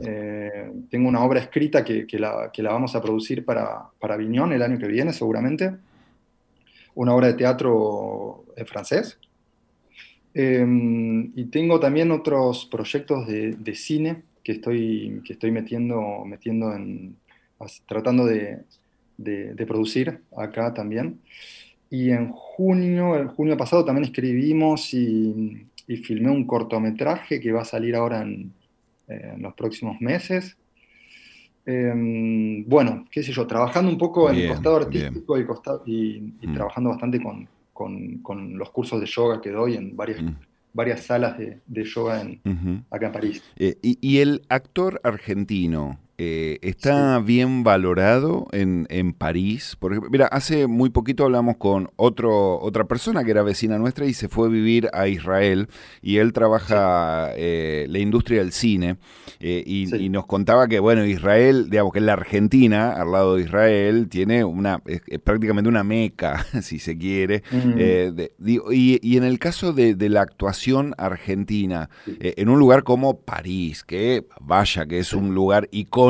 Eh, 0.05 0.73
tengo 0.91 1.09
una 1.09 1.23
obra 1.23 1.39
escrita 1.39 1.85
que, 1.85 2.09
que, 2.09 2.19
la, 2.19 2.51
que, 2.53 2.61
la, 2.61 2.73
vamos 2.73 2.97
a 2.97 3.01
producir 3.01 3.45
para, 3.45 3.85
para 4.01 4.17
Viñón 4.17 4.53
el 4.53 4.63
año 4.63 4.79
que 4.79 4.89
viene 4.89 5.13
seguramente. 5.13 5.77
Una 6.97 7.15
obra 7.15 7.29
de 7.29 7.35
teatro 7.35 8.47
en 8.57 8.67
francés. 8.67 9.17
Em, 10.35 11.31
y 11.37 11.45
tengo 11.45 11.79
también 11.79 12.11
otros 12.11 12.67
proyectos 12.67 13.29
de, 13.29 13.75
cine 13.77 14.25
que 14.43 14.53
estoy, 14.53 15.23
que 15.25 15.35
estoy 15.35 15.53
metiendo, 15.53 16.25
metiendo 16.25 16.75
en, 16.75 17.17
tratando 17.87 18.27
de, 18.27 18.65
producir 19.69 20.21
acá 20.37 20.75
también. 20.75 21.21
Y 21.91 22.11
en 22.11 22.33
junio, 22.33 23.17
el 23.17 23.29
junio 23.29 23.57
pasado 23.57 23.85
también 23.85 24.05
escribimos 24.05 24.93
y, 24.93 25.67
filmé 26.03 26.31
un 26.31 26.47
cortometraje 26.47 27.41
que 27.41 27.53
va 27.53 27.63
a 27.63 27.65
salir 27.65 27.95
ahora 27.95 28.23
en, 28.23 28.53
los 29.39 29.55
próximos 29.55 30.01
meses. 30.01 30.57
Em, 31.65 32.65
bueno, 32.65 33.05
qué 33.11 33.23
sé 33.23 33.33
yo, 33.33 33.47
trabajando 33.47 33.91
un 33.91 33.99
poco 33.99 34.31
en 34.31 34.37
el 34.37 34.49
costado 34.49 34.77
artístico 34.77 35.39
y, 35.39 35.47
costado, 35.47 35.83
y, 35.87 36.33
mm. 36.43 36.55
trabajando 36.55 36.91
bastante 36.91 37.23
con, 37.23 37.49
con, 38.23 38.59
los 38.59 38.71
cursos 38.71 39.01
de 39.01 39.07
yoga 39.07 39.41
que 39.41 39.51
doy 39.51 39.77
en 39.77 39.97
varias, 39.97 40.23
mm. 40.23 40.35
varias 40.73 41.03
salas 41.03 41.37
de, 41.39 41.85
yoga 41.85 42.21
en, 42.21 42.85
acá 42.91 43.07
en 43.07 43.13
París. 43.13 43.43
Eh, 43.57 43.77
y, 43.83 44.19
el 44.19 44.43
actor 44.49 45.01
argentino, 45.05 45.99
eh, 46.19 46.59
¿Está 46.63 47.19
bien 47.19 47.63
valorado 47.63 48.47
en, 48.53 48.87
en, 48.89 49.13
París? 49.13 49.77
Por 49.79 49.93
ejemplo, 49.93 50.11
mira, 50.11 50.27
hace 50.27 50.67
muy 50.67 50.89
poquito 50.89 51.25
hablamos 51.25 51.59
con 51.59 51.91
otro, 51.97 52.59
otra 52.59 52.85
persona 52.85 53.23
que 53.23 53.33
era 53.33 53.43
vecina 53.43 53.77
nuestra 53.77 54.07
y 54.07 54.15
se 54.15 54.29
fue 54.29 54.47
a 54.47 54.51
vivir 54.51 54.89
a 54.95 55.09
Israel 55.09 55.69
y 56.01 56.17
él 56.17 56.33
trabaja 56.33 57.33
eh, 57.37 57.85
la 57.91 57.99
industria 57.99 58.39
del 58.39 58.53
cine 58.53 58.97
eh, 59.41 59.63
y, 59.67 60.09
nos 60.09 60.25
contaba 60.25 60.69
que, 60.69 60.79
bueno, 60.79 61.05
Israel, 61.05 61.69
digamos 61.69 61.93
que 61.93 62.01
la 62.01 62.15
Argentina, 62.15 62.93
al 62.93 63.13
lado 63.13 63.37
de 63.37 63.43
Israel, 63.43 64.09
tiene 64.09 64.43
una, 64.45 64.81
es, 64.87 65.03
prácticamente 65.23 65.69
una 65.69 65.85
meca, 65.85 66.47
si 66.63 66.79
se 66.79 66.97
quiere. 66.97 67.43
y, 67.53 68.99
y, 69.03 69.17
en 69.19 69.25
el 69.25 69.39
caso 69.39 69.75
de, 69.75 69.95
de 69.95 70.09
la 70.09 70.23
actuación 70.23 70.95
argentina, 70.97 71.91
en 72.07 72.49
un 72.49 72.59
lugar 72.59 72.85
como 72.85 73.21
París, 73.21 73.85
que 73.85 74.25
vaya, 74.41 74.87
que 74.87 75.01
es 75.01 75.13
un 75.13 75.35
lugar 75.35 75.69
icónico, 75.73 76.06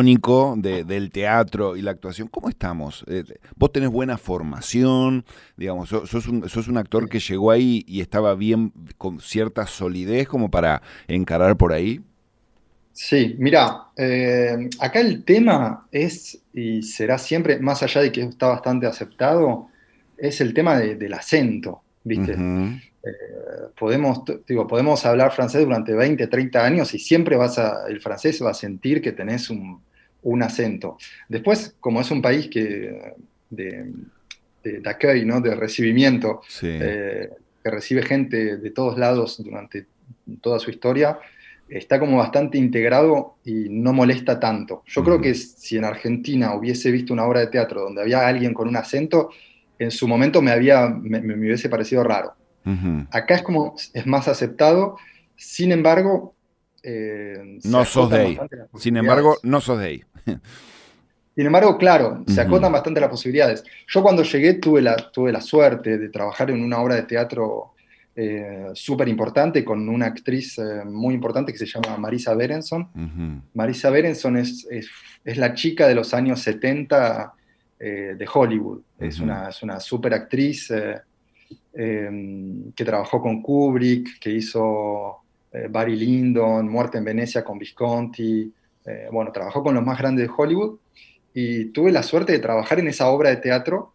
del 0.56 1.10
teatro 1.10 1.76
y 1.76 1.82
la 1.82 1.92
actuación. 1.92 2.28
¿Cómo 2.28 2.48
estamos? 2.48 3.04
Eh, 3.08 3.24
vos 3.56 3.72
tenés 3.72 3.90
buena 3.90 4.18
formación, 4.18 5.24
digamos, 5.56 5.88
sos, 5.88 6.26
un, 6.28 6.76
actor 6.76 7.08
que 7.08 7.18
llegó 7.18 7.50
ahí 7.50 7.84
y 7.86 8.00
estaba 8.00 8.34
bien, 8.34 8.72
con 8.98 9.20
cierta 9.20 9.66
solidez 9.66 10.28
como 10.28 10.50
para 10.50 10.82
encarar 11.08 11.56
por 11.56 11.72
ahí. 11.72 12.00
Sí, 12.92 13.36
mira, 13.38 13.88
eh, 13.96 14.70
acá 14.80 15.00
el 15.00 15.22
tema 15.24 15.86
es 15.92 16.40
y 16.52 16.82
será 16.82 17.18
siempre, 17.18 17.58
más 17.58 17.82
allá 17.82 18.00
de 18.00 18.10
que 18.10 18.22
está 18.22 18.48
bastante 18.48 18.86
aceptado, 18.86 19.68
es 20.16 20.40
el 20.40 20.54
tema 20.54 20.78
del 20.78 21.12
acento, 21.12 21.82
¿viste? 22.06 22.32
Eh, 22.32 23.68
podemos, 23.78 24.22
digo, 24.46 24.66
podemos 24.66 25.04
hablar 25.04 25.32
francés 25.32 25.64
durante 25.64 25.92
20, 25.92 26.28
30 26.28 26.64
años 26.64 26.94
y 26.94 26.98
siempre 27.00 27.36
vas 27.36 27.58
a, 27.58 27.88
el 27.88 28.00
francés 28.00 28.40
va 28.42 28.50
a 28.50 28.54
sentir 28.54 29.02
que 29.02 29.12
tenés 29.12 29.50
un, 29.50 29.80
un 30.22 30.42
acento. 30.42 30.98
Después, 31.28 31.74
como 31.80 32.00
es 32.00 32.10
un 32.12 32.22
país 32.22 32.48
que 32.48 33.14
de, 33.50 33.92
de, 34.62 35.24
¿no? 35.24 35.40
de 35.40 35.54
recibimiento, 35.56 36.42
eh, 36.62 37.30
que 37.62 37.70
recibe 37.70 38.02
gente 38.02 38.56
de 38.56 38.70
todos 38.70 38.96
lados 38.96 39.42
durante 39.42 39.86
toda 40.40 40.60
su 40.60 40.70
historia, 40.70 41.18
está 41.68 41.98
como 41.98 42.18
bastante 42.18 42.56
integrado 42.56 43.38
y 43.44 43.68
no 43.68 43.92
molesta 43.92 44.38
tanto. 44.38 44.84
Yo 44.86 45.02
creo 45.02 45.20
que 45.20 45.34
si 45.34 45.76
en 45.76 45.84
Argentina 45.84 46.54
hubiese 46.54 46.92
visto 46.92 47.12
una 47.12 47.24
obra 47.24 47.40
de 47.40 47.48
teatro 47.48 47.82
donde 47.82 48.02
había 48.02 48.28
alguien 48.28 48.54
con 48.54 48.68
un 48.68 48.76
acento, 48.76 49.30
en 49.78 49.90
su 49.90 50.08
momento 50.08 50.42
me, 50.42 50.50
había, 50.50 50.88
me, 50.88 51.34
hubiese 51.34 51.68
parecido 51.68 52.02
raro. 52.02 52.34
Acá 53.12 53.36
es 53.36 53.42
como, 53.42 53.76
es 53.94 54.06
más 54.06 54.26
aceptado, 54.28 54.96
sin 55.36 55.70
embargo... 55.72 56.34
Eh, 56.82 57.58
no 57.64 57.84
sos 57.84 58.12
ahí. 58.12 58.38
Sin 58.76 58.96
embargo, 58.96 59.36
no 59.42 59.60
sos 59.60 59.78
de 59.78 59.86
ahí. 59.86 60.04
Sin 61.36 61.44
embargo, 61.44 61.76
claro, 61.76 62.24
se 62.26 62.40
acotan 62.40 62.72
bastante 62.72 62.98
las 62.98 63.10
posibilidades. 63.10 63.62
Yo 63.88 64.02
cuando 64.02 64.22
llegué 64.22 64.54
tuve 64.54 64.80
la, 64.80 64.96
tuve 64.96 65.30
la 65.30 65.42
suerte 65.42 65.98
de 65.98 66.08
trabajar 66.08 66.50
en 66.50 66.62
una 66.62 66.80
obra 66.80 66.94
de 66.94 67.02
teatro 67.02 67.74
eh, 68.18 68.70
súper 68.72 69.08
importante 69.08 69.62
con 69.62 69.86
una 69.90 70.06
actriz 70.06 70.58
eh, 70.58 70.82
muy 70.86 71.12
importante 71.12 71.52
que 71.52 71.58
se 71.58 71.66
llama 71.66 71.98
Marisa 71.98 72.34
Berenson. 72.34 73.42
Marisa 73.52 73.90
Berenson 73.90 74.38
es, 74.38 74.66
es, 74.70 75.36
la 75.36 75.52
chica 75.52 75.86
de 75.86 75.94
los 75.94 76.14
años 76.14 76.40
70 76.40 77.34
eh, 77.78 78.14
de 78.18 78.28
Hollywood. 78.32 78.80
es, 78.98 79.20
una, 79.20 79.48
es 79.50 79.62
una 79.62 79.78
súper 79.80 80.14
actriz 80.14 80.72
em, 81.74 82.72
que 82.72 82.84
trabajó 82.84 83.20
con 83.20 83.42
Kubrick, 83.42 84.18
que 84.18 84.30
hizo 84.30 85.22
Barry 85.70 85.96
Lyndon, 85.96 86.68
Muerte 86.68 86.98
en 86.98 87.04
Venecia 87.04 87.44
con 87.44 87.58
Visconti. 87.58 88.52
Eh, 88.84 89.08
bueno, 89.10 89.32
trabajó 89.32 89.62
con 89.62 89.74
los 89.74 89.84
más 89.84 89.98
grandes 89.98 90.26
de 90.26 90.34
Hollywood 90.34 90.78
y 91.34 91.66
tuve 91.66 91.92
la 91.92 92.02
suerte 92.02 92.32
de 92.32 92.38
trabajar 92.38 92.78
en 92.78 92.88
esa 92.88 93.08
obra 93.08 93.30
de 93.30 93.36
teatro 93.36 93.92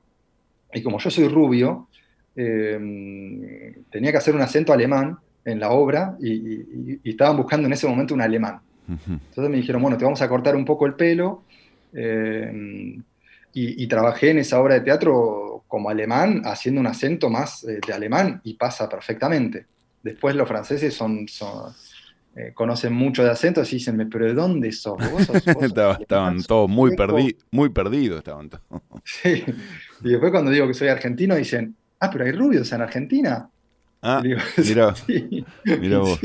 y 0.74 0.82
como 0.82 1.00
yo 1.00 1.10
soy 1.10 1.28
rubio, 1.28 1.88
tenía 2.34 4.12
que 4.12 4.18
hacer 4.18 4.34
un 4.34 4.42
acento 4.42 4.72
alemán 4.72 5.18
en 5.44 5.60
la 5.60 5.72
obra 5.72 6.18
y, 6.22 7.10
estaban 7.10 7.38
buscando 7.38 7.68
en 7.68 7.74
ese 7.74 7.88
momento 7.88 8.14
un 8.14 8.22
alemán. 8.22 8.62
Entonces 8.88 9.50
me 9.50 9.58
dijeron, 9.58 9.82
bueno, 9.82 9.98
te 9.98 10.04
vamos 10.04 10.22
a 10.22 10.30
cortar 10.30 10.56
un 10.56 10.66
poco 10.66 10.86
el 10.86 10.94
pelo 10.94 11.44
y, 13.54 13.88
trabajé 13.88 14.32
en 14.32 14.40
esa 14.40 14.62
obra 14.62 14.76
de 14.76 14.82
teatro 14.82 15.64
como 15.68 15.90
alemán, 15.90 16.42
haciendo 16.46 16.82
un 16.82 16.88
acento 16.88 17.30
más 17.30 17.64
eh, 17.64 17.80
de 17.86 17.94
alemán 17.94 18.42
y 18.44 18.54
pasa 18.54 18.88
perfectamente. 18.88 19.66
Después 20.04 20.36
los 20.36 20.48
franceses 20.48 20.94
son 20.94 21.28
eh, 22.34 22.52
conocen 22.54 22.94
mucho 22.94 23.26
de 23.26 23.30
acentos 23.30 23.72
y 23.74 23.76
dicen, 23.76 24.08
pero 24.10 24.26
¿de 24.26 24.34
dónde 24.34 24.72
sos? 24.72 24.98
estaban 26.00 26.42
todos 26.44 26.70
muy, 26.70 26.96
muy 27.52 27.70
perdidos. 27.70 28.20
Estaban 28.20 28.50
todos. 28.50 28.64
sí. 29.04 29.44
Y 30.04 30.10
después 30.10 30.32
cuando 30.32 30.50
digo 30.50 30.68
que 30.68 30.74
soy 30.74 30.88
argentino 30.88 31.36
dicen, 31.36 31.76
ah, 32.00 32.10
pero 32.10 32.24
hay 32.24 32.32
rubios 32.32 32.72
en 32.72 32.82
Argentina. 32.82 33.50
Ah, 34.02 34.22
mira, 34.24 34.44
mira 35.80 36.00
vos. 36.00 36.20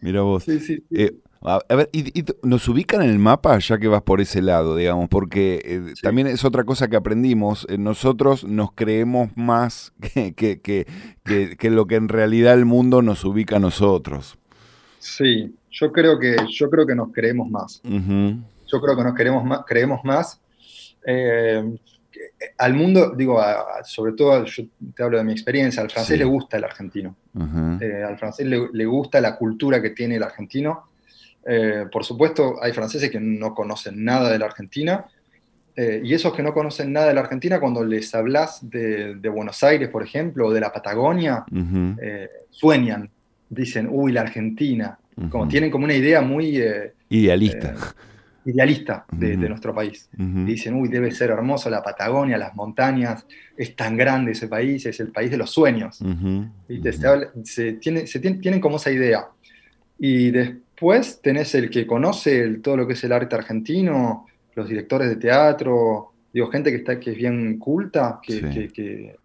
Mira 0.00 0.22
vos. 0.22 0.48
Eh, 0.48 1.14
a 1.42 1.74
ver, 1.74 1.88
y, 1.92 2.24
nos 2.42 2.68
ubican 2.68 3.02
en 3.02 3.10
el 3.10 3.18
mapa 3.18 3.58
ya 3.58 3.78
que 3.78 3.88
vas 3.88 4.02
por 4.02 4.20
ese 4.20 4.42
lado, 4.42 4.76
digamos, 4.76 5.08
porque 5.08 5.60
eh, 5.64 5.94
también 6.02 6.26
es 6.26 6.44
otra 6.44 6.64
cosa 6.64 6.88
que 6.88 6.96
aprendimos. 6.96 7.66
nosotros 7.78 8.44
nos 8.44 8.72
creemos 8.72 9.30
más 9.36 9.92
que, 10.00 10.34
que, 10.34 10.60
que, 10.60 11.56
que, 11.56 11.70
lo 11.70 11.86
que 11.86 11.96
en 11.96 12.08
realidad 12.08 12.54
el 12.54 12.64
mundo 12.64 13.02
nos 13.02 13.24
ubica 13.24 13.56
a 13.56 13.60
nosotros. 13.60 14.38
Sí, 14.98 15.54
yo 15.70 15.92
creo 15.92 16.18
que, 16.18 16.36
yo 16.50 16.70
creo 16.70 16.86
que 16.86 16.94
nos 16.94 17.12
creemos 17.12 17.48
más. 17.48 17.80
Yo 17.84 18.80
creo 18.80 18.96
que 18.96 19.04
nos 19.04 19.14
queremos 19.14 19.44
más, 19.44 19.60
creemos 19.66 20.04
más. 20.04 20.40
Eh, 21.06 21.78
al 22.58 22.74
mundo, 22.74 23.14
digo, 23.16 23.40
sobre 23.84 24.12
todo, 24.12 24.44
yo 24.44 24.64
te 24.94 25.02
hablo 25.02 25.18
de 25.18 25.24
mi 25.24 25.32
experiencia, 25.32 25.82
al 25.82 25.90
francés 25.90 26.18
le 26.18 26.24
gusta 26.24 26.56
el 26.56 26.64
argentino. 26.64 27.16
Eh, 27.80 28.04
al 28.06 28.18
francés 28.18 28.46
le, 28.46 28.84
gusta 28.84 29.20
la 29.20 29.36
cultura 29.36 29.80
que 29.80 29.90
tiene 29.90 30.16
el 30.16 30.22
argentino. 30.22 30.84
Eh, 31.48 31.86
por 31.90 32.04
supuesto, 32.04 32.62
hay 32.62 32.72
franceses 32.72 33.10
que 33.10 33.20
no 33.20 33.54
conocen 33.54 34.04
nada 34.04 34.30
de 34.30 34.38
la 34.38 34.46
Argentina. 34.46 35.06
y 35.78 36.12
esos 36.12 36.34
que 36.34 36.42
no 36.42 36.52
conocen 36.52 36.92
nada 36.92 37.06
de 37.06 37.14
la 37.14 37.20
Argentina, 37.20 37.60
cuando 37.60 37.84
les 37.84 38.12
hablas 38.12 38.58
de, 38.68 39.14
Buenos 39.32 39.62
Aires, 39.62 39.88
por 39.88 40.02
ejemplo, 40.02 40.48
o 40.48 40.52
de 40.52 40.60
la 40.60 40.72
Patagonia, 40.72 41.44
sueñan 42.50 43.08
dicen, 43.48 43.88
uy, 43.90 44.12
la 44.12 44.22
Argentina, 44.22 44.98
como 45.30 45.48
tienen 45.48 45.70
como 45.70 45.84
una 45.84 45.94
idea 45.94 46.20
muy... 46.20 46.58
Eh, 46.58 46.92
idealista. 47.08 47.70
Eh, 47.70 48.50
idealista 48.50 49.04
de, 49.10 49.36
nuestro 49.36 49.74
país. 49.74 50.08
Dicen, 50.12 50.74
uy, 50.74 50.88
debe 50.88 51.10
ser 51.10 51.30
hermoso 51.30 51.68
la 51.68 51.82
Patagonia, 51.82 52.38
las 52.38 52.54
montañas, 52.54 53.26
es 53.56 53.76
tan 53.76 53.96
grande 53.96 54.32
ese 54.32 54.48
país, 54.48 54.86
es 54.86 55.00
el 55.00 55.08
país 55.08 55.30
de 55.30 55.36
los 55.36 55.50
sueños. 55.50 55.98
Se, 57.44 57.72
tiene, 57.74 58.06
se 58.06 58.20
tienen 58.20 58.60
como 58.60 58.76
esa 58.76 58.90
idea. 58.90 59.26
Y 59.98 60.30
después 60.30 60.67
tenés 61.22 61.54
el 61.54 61.70
que 61.70 61.86
conoce 61.86 62.58
todo 62.58 62.76
lo 62.76 62.86
que 62.86 62.92
es 62.94 63.04
el 63.04 63.12
arte 63.12 63.36
argentino, 63.36 64.26
los 64.54 64.68
directores 64.68 65.08
de 65.08 65.16
teatro, 65.16 66.12
digo, 66.32 66.48
gente 66.48 66.70
que, 66.70 66.76
está, 66.76 66.98
que 66.98 67.12
es 67.12 67.16
bien 67.16 67.58
culta, 67.58 68.20
que 68.22 69.16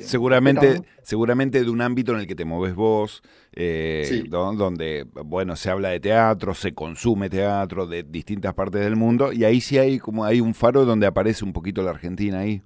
seguramente, 0.00 0.80
seguramente 1.02 1.62
de 1.62 1.70
un 1.70 1.80
ámbito 1.80 2.12
en 2.12 2.20
el 2.20 2.26
que 2.26 2.34
te 2.34 2.44
moves 2.44 2.74
vos, 2.74 3.22
eh, 3.52 4.24
donde, 4.28 5.06
bueno, 5.24 5.56
se 5.56 5.70
habla 5.70 5.90
de 5.90 6.00
teatro, 6.00 6.54
se 6.54 6.72
consume 6.74 7.30
teatro 7.30 7.86
de 7.86 8.02
distintas 8.02 8.54
partes 8.54 8.82
del 8.82 8.96
mundo, 8.96 9.32
y 9.32 9.44
ahí 9.44 9.60
sí 9.60 9.78
hay 9.78 9.98
como 9.98 10.24
hay 10.24 10.40
un 10.40 10.54
faro 10.54 10.84
donde 10.84 11.06
aparece 11.06 11.44
un 11.44 11.52
poquito 11.52 11.82
la 11.82 11.90
Argentina 11.90 12.40
ahí. 12.40 12.62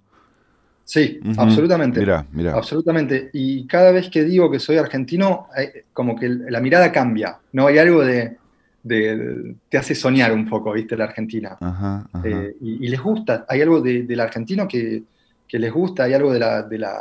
Sí, 0.87 1.19
absolutamente. 1.37 1.99
Mira, 1.99 2.25
mira. 2.31 2.55
Absolutamente. 2.55 3.29
Y 3.33 3.67
cada 3.67 3.91
vez 3.91 4.09
que 4.09 4.23
digo 4.23 4.49
que 4.49 4.61
soy 4.61 4.77
argentino, 4.77 5.49
como 5.93 6.15
que 6.15 6.29
la 6.29 6.61
mirada 6.61 6.93
cambia, 6.93 7.39
¿no? 7.53 7.67
Hay 7.67 7.79
algo 7.79 8.05
de, 8.05 8.37
te 9.69 9.77
hace 9.77 9.97
soñar 9.97 10.33
un 10.33 10.49
poco, 10.49 10.73
¿viste? 10.73 10.97
La 10.97 11.05
Argentina. 11.05 11.59
Eh, 12.23 12.55
y, 12.61 12.89
les 12.89 13.01
gusta, 13.01 13.45
hay 13.49 13.63
algo 13.63 13.81
del 13.81 14.21
argentino 14.21 14.69
que, 14.69 15.03
que 15.49 15.59
les 15.59 15.73
gusta, 15.73 16.05
hay 16.05 16.15
algo 16.15 16.33
de 16.33 16.39
la, 16.39 16.63
de 16.63 16.79
la, 16.79 17.01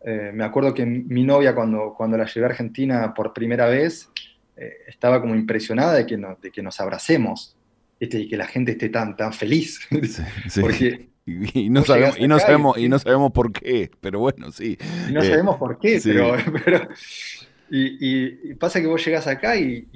Eh, 0.00 0.30
me 0.32 0.44
acuerdo 0.44 0.72
que 0.72 0.86
mi 0.86 1.24
novia 1.24 1.54
cuando, 1.54 1.92
cuando 1.96 2.16
la 2.16 2.24
llevé 2.24 2.46
a 2.46 2.50
Argentina 2.50 3.12
por 3.12 3.32
primera 3.32 3.66
vez, 3.66 4.08
eh, 4.56 4.84
estaba 4.86 5.20
como 5.20 5.34
impresionada 5.34 5.94
de 5.94 6.06
que, 6.06 6.16
de 6.16 6.50
que 6.52 6.62
nos 6.62 6.80
abracemos 6.80 7.56
y 8.00 8.28
que 8.28 8.36
la 8.36 8.46
gente 8.46 8.72
esté 8.72 8.88
tan, 8.88 9.16
tan 9.16 9.32
feliz. 9.32 9.80
Porque 10.60 11.08
y, 11.26 11.68
no 11.68 11.84
sabemos, 11.84 12.18
y, 12.18 12.26
no 12.26 12.38
sabemos, 12.38 12.78
y, 12.78 12.88
no 12.88 12.98
sabemos 12.98 13.32
por 13.32 13.52
qué, 13.52 13.90
pero 14.00 14.18
bueno, 14.20 14.50
sí. 14.50 14.78
Y 15.08 15.12
no 15.12 15.22
sabemos 15.22 15.56
por 15.56 15.78
qué, 15.78 16.00
pero, 16.02 16.36
y, 17.70 18.54
pasa 18.54 18.80
que 18.80 18.86
vos 18.86 19.04
llegas 19.04 19.26
acá 19.26 19.56
y 19.56 19.86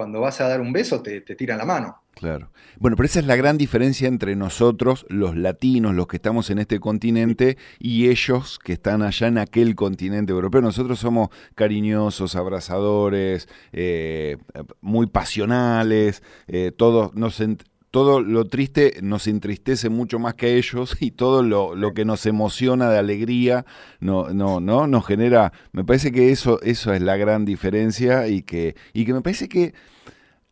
cuando 0.00 0.22
vas 0.22 0.40
a 0.40 0.48
dar 0.48 0.62
un 0.62 0.72
beso 0.72 1.02
te, 1.02 1.20
te 1.20 1.34
tiran 1.34 1.58
la 1.58 1.66
mano. 1.66 2.00
Claro. 2.14 2.50
Bueno, 2.78 2.96
pero 2.96 3.06
esa 3.06 3.20
es 3.20 3.26
la 3.26 3.36
gran 3.36 3.58
diferencia 3.58 4.08
entre 4.08 4.34
nosotros, 4.34 5.04
los 5.10 5.36
latinos, 5.36 5.94
los 5.94 6.06
que 6.06 6.16
estamos 6.16 6.48
en 6.48 6.58
este 6.58 6.80
continente, 6.80 7.58
y 7.78 8.08
ellos 8.08 8.58
que 8.58 8.72
están 8.72 9.02
allá 9.02 9.26
en 9.26 9.36
aquel 9.36 9.74
continente 9.74 10.32
europeo. 10.32 10.62
Nosotros 10.62 10.98
somos 10.98 11.28
cariñosos, 11.54 12.34
abrazadores, 12.36 13.46
eh, 13.72 14.38
muy 14.80 15.06
pasionales, 15.06 16.22
eh, 16.48 16.72
todos 16.74 17.14
nos, 17.14 17.42
todo 17.90 18.20
lo 18.20 18.44
triste 18.44 18.98
nos 19.02 19.26
entristece 19.26 19.88
mucho 19.88 20.18
más 20.18 20.34
que 20.34 20.46
a 20.46 20.50
ellos 20.50 20.96
y 21.00 21.10
todo 21.10 21.42
lo, 21.42 21.74
lo, 21.74 21.92
que 21.92 22.04
nos 22.04 22.24
emociona 22.26 22.88
de 22.90 22.98
alegría 22.98 23.66
no, 23.98 24.30
no, 24.30 24.60
no, 24.60 24.86
nos 24.86 25.06
genera, 25.06 25.52
me 25.72 25.84
parece 25.84 26.12
que 26.12 26.30
eso, 26.30 26.60
eso 26.62 26.92
es 26.92 27.02
la 27.02 27.16
gran 27.16 27.44
diferencia 27.44 28.28
y 28.28 28.42
que, 28.42 28.76
y 28.92 29.04
que 29.04 29.12
me 29.12 29.22
parece 29.22 29.48
que 29.48 29.74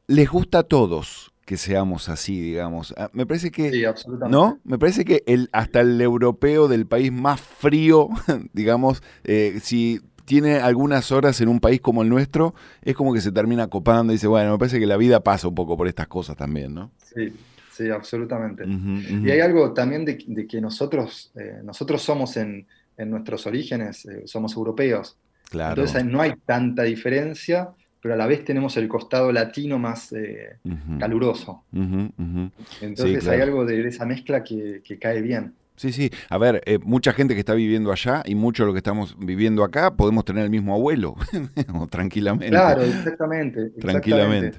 les 0.06 0.28
gusta 0.28 0.60
a 0.60 0.62
todos 0.64 1.32
que 1.48 1.56
seamos 1.56 2.10
así, 2.10 2.38
digamos. 2.38 2.92
Ah, 2.98 3.08
me 3.14 3.24
parece 3.24 3.50
que, 3.50 3.70
sí, 3.70 3.82
absolutamente. 3.82 4.36
¿no? 4.36 4.60
Me 4.64 4.78
parece 4.78 5.06
que 5.06 5.22
el, 5.26 5.48
hasta 5.52 5.80
el 5.80 5.98
europeo 5.98 6.68
del 6.68 6.86
país 6.86 7.10
más 7.10 7.40
frío, 7.40 8.10
digamos, 8.52 9.02
eh, 9.24 9.58
si 9.62 10.02
tiene 10.28 10.56
algunas 10.56 11.10
horas 11.10 11.40
en 11.40 11.48
un 11.48 11.58
país 11.58 11.80
como 11.80 12.02
el 12.02 12.10
nuestro, 12.10 12.54
es 12.82 12.94
como 12.94 13.14
que 13.14 13.22
se 13.22 13.32
termina 13.32 13.68
copando 13.68 14.12
y 14.12 14.16
dice, 14.16 14.26
bueno, 14.26 14.52
me 14.52 14.58
parece 14.58 14.78
que 14.78 14.84
la 14.84 14.98
vida 14.98 15.20
pasa 15.24 15.48
un 15.48 15.54
poco 15.54 15.74
por 15.74 15.88
estas 15.88 16.06
cosas 16.06 16.36
también, 16.36 16.74
¿no? 16.74 16.90
Sí, 16.98 17.32
sí, 17.72 17.88
absolutamente. 17.88 18.64
Y 18.66 19.30
hay 19.30 19.40
algo 19.40 19.72
también 19.72 20.04
de, 20.04 20.18
que 20.46 20.60
nosotros, 20.60 21.32
eh, 21.34 21.60
nosotros 21.64 22.02
somos 22.02 22.36
en, 22.36 22.66
nuestros 22.98 23.46
orígenes, 23.46 24.04
eh, 24.04 24.24
somos 24.26 24.54
europeos. 24.54 25.16
Claro. 25.48 25.80
Entonces 25.80 26.04
no 26.04 26.20
hay 26.20 26.34
tanta 26.44 26.82
diferencia, 26.82 27.70
pero 28.02 28.12
a 28.12 28.16
la 28.18 28.26
vez 28.26 28.44
tenemos 28.44 28.76
el 28.76 28.86
costado 28.86 29.32
latino 29.32 29.78
más 29.78 30.12
eh, 30.12 30.58
caluroso. 30.98 31.64
Entonces 32.82 33.26
hay 33.26 33.40
algo 33.40 33.64
de 33.64 33.88
esa 33.88 34.04
mezcla 34.04 34.44
que, 34.44 34.82
cae 35.00 35.22
bien. 35.22 35.54
Sí, 35.78 35.92
sí. 35.92 36.10
A 36.28 36.38
ver, 36.38 36.60
eh, 36.66 36.78
mucha 36.82 37.12
gente 37.12 37.34
que 37.34 37.40
está 37.40 37.54
viviendo 37.54 37.92
allá 37.92 38.22
y 38.26 38.34
mucho 38.34 38.64
de 38.64 38.66
lo 38.66 38.72
que 38.72 38.78
estamos 38.78 39.16
viviendo 39.16 39.62
acá, 39.62 39.94
podemos 39.94 40.24
tener 40.24 40.42
el 40.42 40.50
mismo 40.50 40.74
abuelo, 40.74 41.14
tranquilamente. 41.90 42.50
Claro, 42.50 42.82
exactamente. 42.82 43.70
Tranquilamente. 43.80 44.58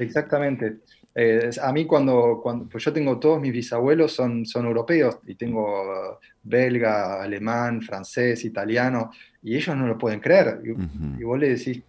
Exactamente. 0.00 0.78
Eh, 1.14 1.50
a 1.62 1.72
mí 1.72 1.86
cuando, 1.86 2.40
cuando, 2.42 2.68
pues 2.68 2.82
yo 2.82 2.92
tengo 2.92 3.20
todos 3.20 3.40
mis 3.40 3.52
bisabuelos 3.52 4.12
son, 4.12 4.44
son 4.44 4.66
europeos 4.66 5.18
y 5.24 5.36
tengo 5.36 6.18
belga, 6.42 7.22
alemán, 7.22 7.80
francés, 7.80 8.44
italiano, 8.44 9.12
y 9.40 9.54
ellos 9.54 9.76
no 9.76 9.86
lo 9.86 9.96
pueden 9.96 10.18
creer. 10.18 10.60
y 10.64 11.22
vos 11.22 11.38
le 11.38 11.50
decís, 11.50 11.80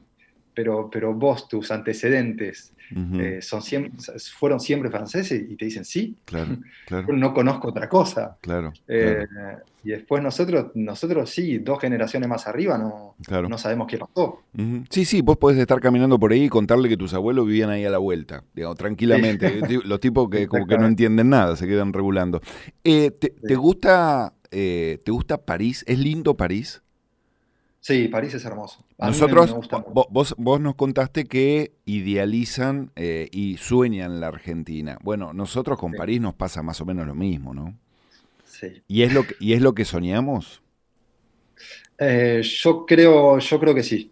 pero, 0.56 0.90
pero 0.92 1.14
vos, 1.14 1.48
tus 1.48 1.70
antecedentes, 1.70 2.74
eh, 3.20 3.40
son 3.42 3.62
fueron 4.38 4.60
siempre 4.60 4.90
franceses 4.90 5.44
y 5.50 5.56
te 5.56 5.66
dicen 5.66 5.84
sí. 5.84 6.16
Claro, 6.24 6.58
claro. 6.88 7.14
no 7.14 7.34
conozco 7.34 7.70
otra 7.70 7.90
cosa. 7.90 8.38
Claro, 8.42 8.72
eh, 8.88 9.26
Y 9.84 9.90
después 9.90 10.24
nosotros, 10.24 10.68
nosotros 10.76 11.30
sí, 11.30 11.58
dos 11.58 11.80
generaciones 11.80 12.30
más 12.30 12.48
arriba, 12.48 12.78
no, 12.78 13.16
no 13.48 13.58
sabemos 13.58 13.88
qué 13.88 13.98
pasó. 13.98 14.44
Sí, 14.90 15.04
sí, 15.06 15.22
vos 15.22 15.38
podés 15.38 15.60
estar 15.60 15.80
caminando 15.82 16.18
por 16.20 16.32
ahí 16.32 16.46
y 16.46 16.50
contarle 16.50 16.88
que 16.88 16.98
tus 16.98 17.14
abuelos 17.14 17.46
vivían 17.46 17.70
ahí 17.70 17.86
a 17.86 17.90
la 17.90 17.98
vuelta, 17.98 18.44
digamos, 18.54 18.78
tranquilamente. 18.78 19.62
Los 19.84 20.00
tipos 20.00 20.30
que 20.30 20.48
como 20.48 20.66
que 20.66 20.78
no 20.78 20.88
entienden 20.88 21.30
nada, 21.30 21.56
se 21.56 21.68
quedan 21.68 21.92
regulando. 21.92 22.42
Eh, 22.84 23.12
te, 23.12 23.56
gusta, 23.56 24.34
¿Te 24.50 25.12
gusta 25.12 25.44
París? 25.44 25.84
¿Es 25.88 26.00
lindo 26.00 26.38
París? 26.38 26.82
Sí, 27.86 28.08
París 28.08 28.34
es 28.34 28.44
hermoso. 28.44 28.84
Nosotros, 28.98 29.56
vos, 30.10 30.34
vos, 30.40 30.60
nos 30.60 30.74
contaste 30.74 31.26
que 31.26 31.74
idealizan 31.86 32.90
eh, 32.96 33.30
y 33.32 33.58
sueñan 33.58 34.20
la 34.20 34.30
Argentina. 34.30 34.98
Bueno, 35.04 35.34
nosotros 35.34 35.78
con 35.78 35.92
París 35.92 36.20
nos 36.20 36.34
pasa 36.34 36.64
más 36.64 36.82
o 36.82 36.86
menos 36.86 37.06
lo 37.06 37.14
mismo, 37.14 37.54
¿no? 37.54 37.78
Sí. 38.44 38.82
¿Y 38.88 39.04
es 39.04 39.14
lo 39.14 39.28
que, 39.28 39.36
y 39.40 39.54
es 39.54 39.62
lo 39.62 39.76
que 39.76 39.86
soñamos? 39.86 40.64
Eh, 42.00 42.42
yo 42.42 42.88
creo, 42.88 43.38
yo 43.38 43.60
creo 43.60 43.76
que 43.76 43.84
sí. 43.84 44.12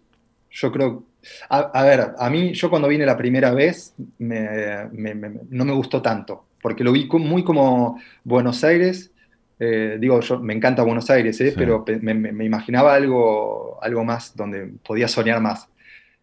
Yo 0.52 0.70
creo. 0.70 1.02
A, 1.48 1.82
ver, 1.82 2.14
a 2.16 2.30
mí, 2.30 2.52
yo 2.52 2.70
cuando 2.70 2.86
vine 2.86 3.04
la 3.04 3.16
primera 3.16 3.52
vez, 3.52 3.92
no 4.20 5.64
me 5.64 5.72
gustó 5.72 6.00
tanto, 6.00 6.44
porque 6.62 6.84
lo 6.84 6.92
vi 6.92 7.08
muy 7.10 7.42
como 7.42 8.00
Buenos 8.22 8.62
Aires 8.62 9.10
eh, 9.58 9.98
digo, 10.00 10.20
yo 10.20 10.40
me 10.40 10.52
encanta 10.54 10.82
Buenos 10.82 11.08
Aires, 11.10 11.40
¿eh? 11.40 11.52
pero 11.56 11.84
me, 12.00 12.44
imaginaba 12.44 12.94
algo, 12.94 13.78
algo 13.82 14.04
más 14.04 14.34
donde 14.34 14.72
podía 14.84 15.08
soñar 15.08 15.40
más. 15.40 15.68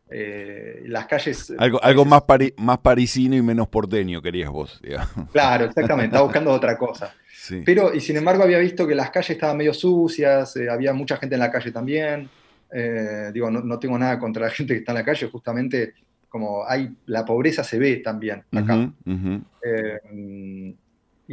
Eh, 0.09 0.83
las 0.87 1.05
calles. 1.05 1.53
Algo, 1.57 1.81
algo 1.81 2.03
más, 2.03 2.23
más 2.57 2.77
parisino 2.79 3.35
y 3.35 3.41
menos 3.41 3.69
porteño 3.69 4.21
querías 4.21 4.49
vos. 4.49 4.81
Claro, 5.31 5.65
exactamente, 5.65 6.07
estaba 6.07 6.25
buscando 6.25 6.51
otra 6.51 6.77
cosa. 6.77 7.13
Pero, 7.65 7.93
y 7.93 7.99
sin 8.01 8.17
embargo, 8.17 8.43
había 8.43 8.59
visto 8.59 8.87
que 8.87 8.93
las 8.93 9.09
calles 9.09 9.31
estaban 9.31 9.57
medio 9.57 9.73
sucias, 9.73 10.55
había 10.69 10.93
mucha 10.93 11.17
gente 11.17 11.35
en 11.35 11.39
la 11.39 11.51
calle 11.51 11.71
también. 11.71 12.29
digo, 13.33 13.49
no, 13.49 13.79
tengo 13.79 13.97
nada 13.97 14.19
contra 14.19 14.45
la 14.45 14.51
gente 14.51 14.73
que 14.73 14.79
está 14.79 14.91
en 14.91 14.97
la 14.97 15.05
calle, 15.05 15.27
justamente 15.27 15.93
como 16.29 16.65
hay, 16.65 16.89
la 17.07 17.25
pobreza 17.25 17.63
se 17.63 17.77
ve 17.77 17.97
también 17.97 18.43
acá. 18.51 18.91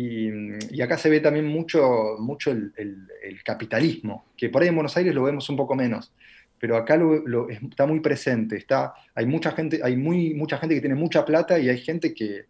Y, 0.00 0.80
acá 0.80 0.96
se 0.96 1.10
ve 1.10 1.18
también 1.18 1.44
mucho, 1.44 2.14
mucho 2.20 2.52
el, 2.52 3.42
capitalismo, 3.44 4.26
que 4.36 4.48
por 4.48 4.62
ahí 4.62 4.68
en 4.68 4.76
Buenos 4.76 4.96
Aires 4.96 5.12
lo 5.12 5.24
vemos 5.24 5.48
un 5.48 5.56
poco 5.56 5.74
menos, 5.74 6.12
pero 6.56 6.76
acá 6.76 6.96
lo, 6.96 7.48
está 7.50 7.84
muy 7.84 7.98
presente. 7.98 8.56
Está, 8.56 8.94
hay 9.12 9.26
mucha 9.26 9.50
gente, 9.50 9.80
hay 9.82 9.96
muy, 9.96 10.34
mucha 10.34 10.56
gente 10.58 10.76
que 10.76 10.80
tiene 10.80 10.94
mucha 10.94 11.24
plata 11.24 11.58
y 11.58 11.68
hay 11.68 11.78
gente 11.78 12.14
que, 12.14 12.44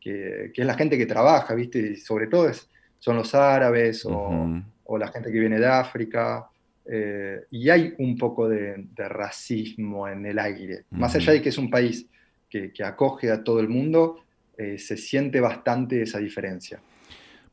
que, 0.00 0.50
es 0.54 0.66
la 0.66 0.78
gente 0.78 0.96
que 0.96 1.04
trabaja, 1.04 1.54
¿viste? 1.54 1.78
Y 1.78 1.96
sobre 1.96 2.26
todo 2.26 2.48
es, 2.48 2.70
son 3.00 3.16
los 3.16 3.34
árabes 3.34 4.06
o, 4.06 4.62
o, 4.84 4.96
la 4.96 5.08
gente 5.08 5.30
que 5.30 5.40
viene 5.40 5.58
de 5.58 5.66
África. 5.66 6.48
Eh, 6.86 7.38
y 7.50 7.68
hay 7.68 7.92
un 7.98 8.16
poco 8.16 8.48
de, 8.48 8.86
racismo 8.96 10.08
en 10.08 10.24
el 10.24 10.38
aire. 10.38 10.84
Más 10.92 11.14
allá 11.14 11.34
de 11.34 11.42
que 11.42 11.50
es 11.50 11.58
un 11.58 11.68
país 11.68 12.06
que, 12.48 12.72
que 12.72 12.82
acoge 12.82 13.30
a 13.30 13.44
todo 13.44 13.60
el 13.60 13.68
mundo, 13.68 14.24
eh, 14.56 14.78
se 14.78 14.96
siente 14.96 15.38
bastante 15.40 16.00
esa 16.00 16.18
diferencia. 16.18 16.80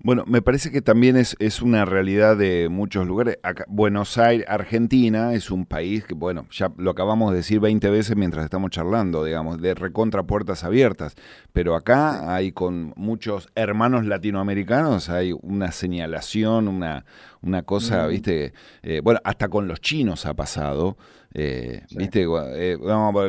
Bueno, 0.04 0.24
me 0.26 0.42
parece 0.42 0.72
que 0.72 0.82
también 0.82 1.16
es, 1.16 1.36
es 1.38 1.62
una 1.62 1.86
realidad 1.86 2.36
de 2.36 2.70
muchos 2.70 3.06
lugares. 3.06 3.38
Buenos 3.68 4.18
Aires, 4.18 4.48
Argentina, 4.50 5.36
es 5.36 5.52
un 5.52 5.68
país 5.68 6.06
que, 6.06 6.16
bueno, 6.16 6.48
ya 6.50 6.72
lo 6.78 6.90
acabamos 6.90 7.32
de 7.32 7.38
decir 7.38 7.60
20 7.60 7.88
veces 7.92 8.16
mientras 8.16 8.44
estamos 8.44 8.72
charlando, 8.72 9.24
digamos, 9.24 9.62
de 9.62 9.76
recontra 9.76 10.24
puertas 10.24 10.64
abiertas. 10.64 11.14
Pero 11.54 11.76
acá 11.76 12.34
hay 12.34 12.52
con 12.52 12.94
muchos 12.96 13.50
hermanos 13.54 14.06
latinoamericanos, 14.06 15.10
hay 15.10 15.34
una 15.40 15.72
señalación, 15.72 16.68
una, 16.68 17.06
una 17.44 17.62
cosa, 17.62 18.08
mm. 18.08 18.10
viste, 18.10 18.54
eh, 18.82 19.02
bueno, 19.04 19.20
hasta 19.24 19.50
con 19.50 19.68
los 19.68 19.82
chinos 19.82 20.26
ha 20.26 20.34
pasado. 20.34 20.98
Eh, 21.34 21.84
¿Viste? 21.92 22.24
Eh, 22.24 22.78
vamos 22.80 23.24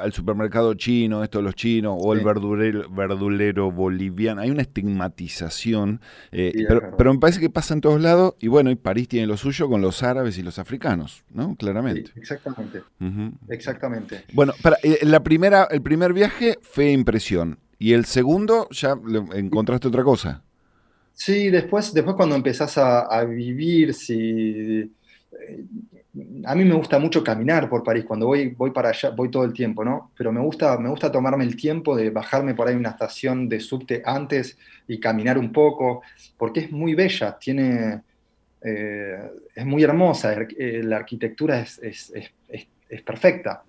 al 0.00 0.12
supermercado 0.12 0.74
chino, 0.74 1.24
esto 1.24 1.42
los 1.42 1.54
chinos, 1.54 1.96
o 1.98 2.12
el 2.12 2.20
verdulero, 2.20 2.88
verdulero 2.90 3.72
boliviano. 3.72 4.40
Hay 4.40 4.50
una 4.50 4.62
estigmatización, 4.62 6.00
eh, 6.30 6.52
pero, 6.96 7.12
me 7.12 7.18
parece 7.18 7.40
que 7.40 7.50
pasa 7.50 7.74
en 7.74 7.80
todos 7.80 8.00
lados. 8.00 8.34
Y 8.40 8.48
bueno, 8.48 8.70
y 8.70 8.76
París 8.76 9.08
tiene 9.08 9.26
lo 9.26 9.36
suyo 9.36 9.68
con 9.68 9.80
los 9.80 10.02
árabes 10.02 10.38
y 10.38 10.42
los 10.42 10.58
africanos, 10.58 11.24
¿no? 11.30 11.56
Claramente. 11.56 12.12
exactamente. 12.16 12.82
Exactamente. 13.48 14.24
Bueno, 14.32 14.52
para, 14.62 14.76
la 15.02 15.20
primera, 15.20 15.66
el 15.70 15.82
primer 15.82 16.12
viaje 16.12 16.58
fue 16.62 16.92
impresión. 16.92 17.58
Y 17.78 17.94
el 17.94 18.04
segundo, 18.04 18.68
ya 18.70 18.94
encontraste 19.34 19.88
otra 19.88 20.04
cosa. 20.04 20.42
Sí, 21.14 21.50
después, 21.50 21.92
después 21.92 22.14
cuando 22.14 22.34
empezás 22.34 22.78
a, 22.78 23.00
a 23.00 23.24
vivir, 23.24 23.94
si 23.94 24.90
a 26.44 26.54
mí 26.56 26.64
me 26.64 26.74
gusta 26.74 26.98
mucho 26.98 27.22
caminar 27.22 27.68
por 27.68 27.84
París, 27.84 28.04
cuando 28.04 28.26
voy, 28.26 28.48
voy 28.48 28.72
para 28.72 28.88
allá, 28.88 29.10
voy 29.10 29.30
todo 29.30 29.44
el 29.44 29.52
tiempo, 29.52 29.84
¿no? 29.84 30.10
Pero 30.16 30.32
me 30.32 30.40
gusta, 30.40 30.76
me 30.76 30.88
gusta 30.88 31.12
tomarme 31.12 31.44
el 31.44 31.54
tiempo 31.54 31.94
de 31.94 32.10
bajarme 32.10 32.54
por 32.54 32.66
ahí 32.66 32.74
una 32.74 32.90
estación 32.90 33.48
de 33.48 33.60
subte 33.60 34.02
antes 34.04 34.58
y 34.88 34.98
caminar 34.98 35.38
un 35.38 35.52
poco, 35.52 36.02
porque 36.36 36.60
es 36.60 36.72
muy 36.72 36.94
bella, 36.94 37.38
tiene, 37.38 38.02
eh, 38.60 39.30
es 39.54 39.64
muy 39.64 39.84
hermosa, 39.84 40.32
eh, 40.32 40.80
la 40.82 40.96
arquitectura 40.96 41.60
es, 41.60 42.12
perfecta. 43.04 43.62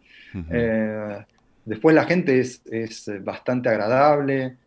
Eh, 0.49 1.25
después 1.63 1.93
la 1.93 2.05
gente 2.05 2.39
es, 2.39 3.11
bastante 3.23 3.69
agradable. 3.69 4.57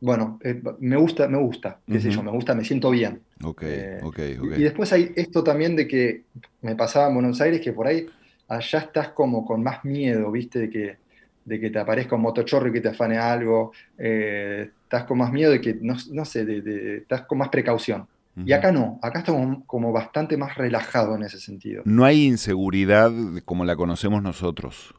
Bueno, 0.00 0.38
eh, 0.42 0.60
me 0.80 0.96
gusta, 0.96 1.28
me 1.28 1.38
gusta, 1.38 1.80
qué 1.88 2.00
sé 2.00 2.10
yo, 2.10 2.22
me 2.22 2.30
gusta, 2.30 2.54
me 2.54 2.64
siento 2.64 2.90
bien. 2.90 3.22
Ok, 3.44 3.62
Eh, 3.62 4.00
ok, 4.02 4.18
Y, 4.40 4.46
ok. 4.46 4.52
y 4.60 4.62
después 4.64 4.92
hay 4.92 5.12
esto 5.16 5.42
también 5.42 5.76
de 5.76 5.88
que 5.88 6.26
me 6.60 6.76
pasaba 6.76 7.08
en 7.08 7.14
Buenos 7.14 7.40
Aires, 7.40 7.60
que 7.60 7.72
por 7.72 7.86
ahí 7.86 8.06
allá 8.48 8.78
estás 8.80 9.10
como 9.10 9.44
con 9.44 9.62
más 9.62 9.84
miedo, 9.84 10.30
¿viste? 10.30 10.60
De 10.60 10.70
que, 10.70 10.98
de 11.44 11.60
que 11.60 11.70
te 11.70 11.78
aparezca 11.78 12.16
un 12.16 12.22
motochorro 12.22 12.68
y 12.68 12.72
que 12.72 12.80
te 12.80 12.88
afane 12.88 13.18
algo, 13.18 13.72
eh, 13.98 14.70
estás 14.82 15.04
con 15.04 15.18
más 15.18 15.32
miedo 15.32 15.52
de 15.52 15.60
que, 15.60 15.74
no, 15.80 15.94
no 16.12 16.24
sé, 16.24 16.44
de, 16.44 16.60
de- 16.62 16.96
estás 16.98 17.22
con 17.26 17.38
más 17.38 17.48
precaución. 17.48 18.06
Y 18.44 18.52
acá 18.52 18.70
no, 18.70 18.98
acá 19.02 19.20
estamos 19.20 19.64
como 19.66 19.92
bastante 19.92 20.36
más 20.36 20.54
relajado 20.56 21.16
en 21.16 21.22
ese 21.22 21.40
sentido. 21.40 21.82
No 21.86 22.04
hay 22.04 22.26
inseguridad 22.26 23.10
como 23.46 23.64
la 23.64 23.76
conocemos 23.76 24.22
nosotros. 24.22 24.94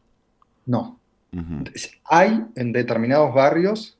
No, 0.65 0.99
hay 2.05 2.43
en 2.55 2.71
determinados 2.71 3.33
barrios, 3.33 3.96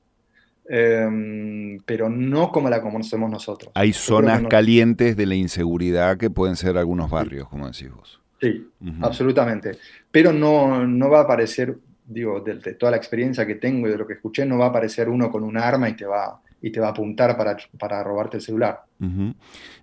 em, 0.70 1.80
pero 1.86 2.10
no 2.10 2.52
como 2.52 2.70
la 2.70 2.82
conocemos 2.82 3.30
nosotros. 3.30 3.72
Hay 3.76 3.94
zonas 3.94 4.42
no- 4.42 4.50
calientes 4.50 5.16
de 5.16 5.26
la 5.26 5.36
inseguridad 5.36 6.18
que 6.18 6.30
pueden 6.30 6.56
ser 6.56 6.78
algunos 6.78 7.10
barrios, 7.10 7.48
como 7.50 7.68
decís 7.68 7.92
vos. 7.92 8.20
Sí, 8.42 8.68
absolutamente. 9.02 9.72
Pero 10.12 10.32
no, 10.34 10.86
no 10.86 11.10
va 11.10 11.20
a 11.20 11.24
aparecer, 11.24 11.78
digo, 12.06 12.40
de, 12.42 12.56
de 12.56 12.74
toda 12.74 12.92
la 12.92 12.98
experiencia 12.98 13.46
que 13.48 13.56
tengo 13.56 13.88
y 13.88 13.92
de 13.92 13.98
lo 13.98 14.06
que 14.06 14.14
escuché, 14.14 14.46
no 14.46 14.58
va 14.58 14.66
a 14.66 14.70
aparecer 14.70 15.10
uno 15.10 15.32
con 15.32 15.44
un 15.44 15.58
arma 15.58 15.90
y 15.90 15.96
te 15.96 16.06
va, 16.06 16.40
y 16.62 16.72
te 16.72 16.80
va 16.80 16.88
a 16.88 16.92
apuntar 16.92 17.36
para, 17.38 17.58
para 17.80 18.04
robarte 18.04 18.38
el 18.38 18.44
celular. 18.44 18.84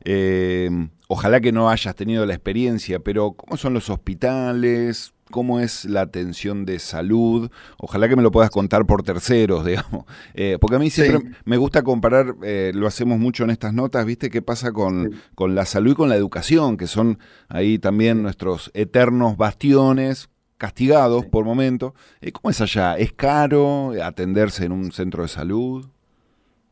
Eh, 0.05 0.71
ojalá 1.09 1.41
que 1.41 1.53
no 1.53 1.71
hayas 1.71 1.95
tenido 1.95 2.27
la 2.27 2.35
experiencia, 2.35 2.99
pero 3.01 3.33
¿cómo 3.33 3.57
son 3.57 3.75
los 3.75 3.89
hospitales? 3.91 5.14
¿Cómo 5.31 5.59
es 5.61 5.85
la 5.87 6.03
atención 6.03 6.65
de 6.67 6.79
salud? 6.79 7.51
Ojalá 7.79 8.09
que 8.09 8.15
me 8.17 8.23
lo 8.23 8.31
puedas 8.31 8.51
contar 8.51 8.85
por 8.87 9.03
terceros, 9.03 9.65
digamos. 9.67 10.05
Eh, 10.35 10.59
porque 10.61 10.77
a 10.77 10.79
mí 10.79 10.91
siempre 10.91 11.19
Sí. 11.31 11.37
me 11.45 11.57
gusta 11.57 11.83
comparar, 11.83 12.35
eh, 12.43 12.73
lo 12.75 12.87
hacemos 12.87 13.19
mucho 13.19 13.43
en 13.45 13.51
estas 13.51 13.73
notas, 13.73 14.05
¿viste? 14.07 14.31
¿Qué 14.31 14.43
pasa 14.43 14.73
con, 14.73 15.11
Sí. 15.13 15.19
con 15.35 15.55
la 15.55 15.65
salud 15.65 15.93
y 15.93 15.95
con 15.95 16.09
la 16.09 16.17
educación? 16.17 16.77
Que 16.77 16.87
son 16.87 17.19
ahí 17.49 17.79
también 17.79 18.23
nuestros 18.23 18.71
eternos 18.75 19.37
bastiones 19.37 20.29
castigados 20.59 21.23
Sí. 21.25 21.29
por 21.31 21.45
momento. 21.45 21.95
Eh, 22.21 22.31
¿Cómo 22.33 22.51
es 22.51 22.61
allá? 22.61 22.97
¿Es 22.97 23.13
caro 23.13 23.93
atenderse 24.03 24.65
en 24.67 24.73
un 24.73 24.93
centro 24.93 25.23
de 25.23 25.29
salud? 25.29 25.87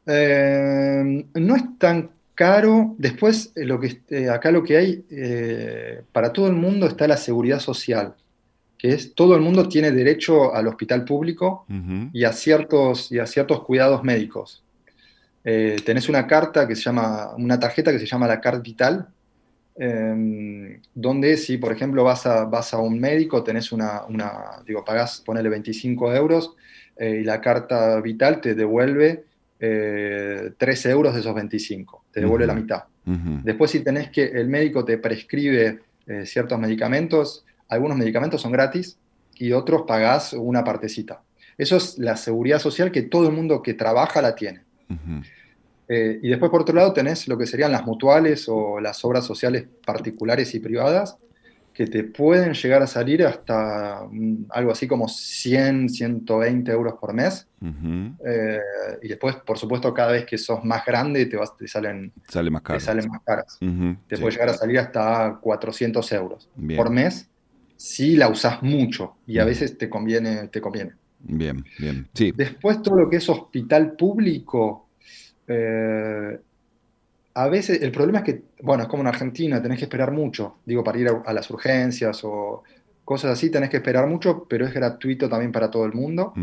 No 0.06 1.56
es 1.56 1.78
tan 1.78 2.10
caro. 2.34 2.94
Después, 2.98 3.52
lo 3.56 3.78
que, 3.80 4.00
acá 4.30 4.50
lo 4.50 4.62
que 4.62 4.76
hay, 4.76 6.02
para 6.12 6.32
todo 6.32 6.46
el 6.48 6.54
mundo 6.54 6.86
está 6.86 7.06
la 7.08 7.16
seguridad 7.16 7.60
social, 7.60 8.14
que 8.83 8.88
es 8.88 9.14
todo 9.14 9.37
el 9.37 9.42
mundo 9.42 9.68
tiene 9.68 9.92
derecho 9.92 10.53
al 10.53 10.66
hospital 10.66 11.05
público 11.05 11.64
y 12.12 12.25
a 12.25 12.33
ciertos, 12.33 13.12
y 13.12 13.21
a 13.21 13.29
ciertos 13.29 13.62
cuidados 13.62 14.03
médicos. 14.03 14.64
Eh, 15.45 15.77
tenés 15.87 16.09
una 16.09 16.27
carta 16.27 16.66
que 16.66 16.75
se 16.75 16.83
llama, 16.83 17.31
una 17.37 17.61
tarjeta 17.61 17.92
que 17.92 18.01
se 18.01 18.07
llama 18.07 18.27
la 18.27 18.40
Card 18.40 18.61
Vital, 18.61 19.07
eh, 19.77 20.81
donde 20.97 21.37
si, 21.37 21.59
por 21.59 21.71
ejemplo, 21.71 22.03
vas 22.03 22.27
a, 22.27 22.45
vas 22.45 22.75
a 22.75 22.79
un 22.79 22.99
médico, 22.99 23.45
tenés 23.45 23.71
una, 23.71 24.03
una 24.09 24.33
digo, 24.66 24.85
pagás, 24.85 25.23
ponele 25.25 25.49
25 25.49 26.12
euros, 26.16 26.57
eh, 26.97 27.21
y 27.21 27.25
la 27.25 27.40
carta 27.40 28.01
Vital 28.01 28.40
te 28.40 28.57
devuelve 28.57 29.27
eh, 29.61 30.55
13 30.59 30.90
euros 30.90 31.14
de 31.14 31.21
esos 31.21 31.33
25, 31.37 32.07
te 32.11 32.21
devuelve 32.21 32.49
la 32.49 32.55
mitad. 32.55 32.83
Después, 33.05 33.71
si 33.71 33.79
tenés 33.79 34.11
que, 34.11 34.25
el 34.25 34.49
médico 34.49 34.85
te 34.85 34.99
prescribe 34.99 35.79
eh, 36.09 36.27
ciertos 36.27 36.59
medicamentos, 36.59 37.45
algunos 37.72 37.96
medicamentos 37.96 38.42
son 38.42 38.52
gratis 38.52 38.98
y 39.35 39.52
otros 39.52 39.82
pagás 39.87 40.35
una 40.35 40.62
partecita. 40.62 41.22
Eso 41.56 41.76
es 41.76 41.98
la 41.98 42.16
seguridad 42.16 42.58
social 42.58 42.92
que 42.92 43.02
todo 43.02 43.28
el 43.28 43.35
mundo 43.35 43.62
que 43.62 43.74
trabaja 43.74 44.20
la 44.20 44.35
tiene. 44.35 44.62
Eh, 45.88 46.20
y 46.22 46.28
después, 46.28 46.50
por 46.50 46.61
otro 46.61 46.74
lado, 46.74 46.92
tenés 46.92 47.28
lo 47.28 47.38
que 47.38 47.46
serían 47.46 47.72
las 47.72 47.87
mutuales 47.87 48.46
o 48.48 48.78
las 48.78 49.02
obras 49.04 49.24
sociales 49.24 49.66
particulares 49.87 50.54
y 50.54 50.61
privadas, 50.61 51.16
que 51.72 51.87
te 51.87 52.04
pueden 52.04 52.52
llegar 52.52 52.82
a 52.82 52.87
salir 52.87 53.24
hasta 53.24 54.06
mm, 54.11 54.44
algo 54.50 54.72
así 54.72 54.87
como 54.87 55.08
100, 55.08 55.88
120 55.88 56.70
euros 56.70 56.94
por 57.00 57.14
mes. 57.14 57.48
Eh, 58.26 58.58
y 59.02 59.08
después, 59.08 59.37
por 59.37 59.56
supuesto, 59.56 59.94
cada 59.94 60.12
vez 60.12 60.26
que 60.26 60.37
sos 60.37 60.62
más 60.62 60.85
grande, 60.85 61.24
te, 61.24 61.38
vas, 61.38 61.56
te, 61.56 61.66
salen, 61.66 62.12
Sale 62.28 62.50
más 62.50 62.62
te 62.62 62.80
salen 62.80 63.08
más 63.08 63.22
caras. 63.24 63.58
Te 63.58 64.16
sí. 64.16 64.20
puede 64.20 64.32
llegar 64.32 64.50
a 64.50 64.54
salir 64.54 64.78
hasta 64.78 65.38
400 65.40 66.12
euros 66.12 66.50
Bien. 66.54 66.76
por 66.76 66.90
mes 66.90 67.30
si 67.83 68.16
la 68.16 68.29
usás 68.29 68.62
mucho 68.62 69.16
y 69.27 69.38
a 69.38 69.42
Ujú. 69.42 69.51
veces 69.51 69.77
te 69.77 69.90
conviene, 69.90 70.49
te 70.49 70.61
conviene. 70.61 70.92
Bien, 71.18 71.64
bien. 71.79 72.09
Sí. 72.14 72.33
Después 72.37 72.81
todo 72.81 72.97
lo 72.97 73.11
que 73.11 73.16
es 73.16 73.29
hospital 73.29 73.97
público, 73.97 74.88
eh, 75.49 76.38
a 77.35 77.49
veces 77.49 77.83
el 77.83 77.92
problema 77.92 78.21
es 78.21 78.25
que, 78.25 78.42
bueno, 78.62 78.85
es 78.85 78.88
como 78.88 79.03
en 79.03 79.09
Argentina, 79.09 79.61
tenés 79.62 79.79
que 79.79 79.85
esperar 79.85 80.12
mucho, 80.12 80.59
digo, 80.64 80.85
para 80.85 80.99
ir 80.99 81.09
a, 81.09 81.23
a 81.27 81.33
las 81.33 81.51
urgencias 81.51 82.21
o 82.25 82.62
cosas 83.05 83.33
así, 83.33 83.51
tenés 83.51 83.71
que 83.71 83.79
esperar 83.79 84.07
mucho, 84.07 84.47
pero 84.49 84.66
es 84.66 84.73
gratuito 84.73 85.29
también 85.29 85.53
para 85.53 85.71
todo 85.71 85.85
el 85.87 85.92
mundo. 85.92 86.35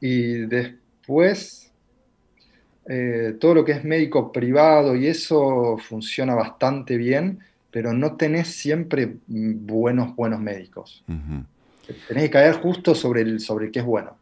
Y 0.00 0.46
después, 0.46 1.72
eh, 2.88 3.36
todo 3.40 3.54
lo 3.54 3.64
que 3.64 3.72
es 3.72 3.84
médico 3.84 4.30
privado 4.32 4.94
y 4.94 5.06
eso 5.06 5.76
funciona 5.78 6.34
bastante 6.34 6.96
bien, 6.96 7.40
pero 7.74 7.92
no 7.92 8.16
tenés 8.16 8.48
siempre 8.48 9.18
mm, 9.26 9.66
buenos, 9.66 10.14
buenos 10.14 10.40
médicos. 10.40 11.04
Tenés 12.08 12.24
que 12.24 12.30
caer 12.30 12.54
justo 12.54 12.94
sobre 12.94 13.22
el, 13.22 13.40
sobre 13.40 13.66
el 13.66 13.72
que 13.72 13.80
es 13.80 13.84
bueno. 13.84 14.16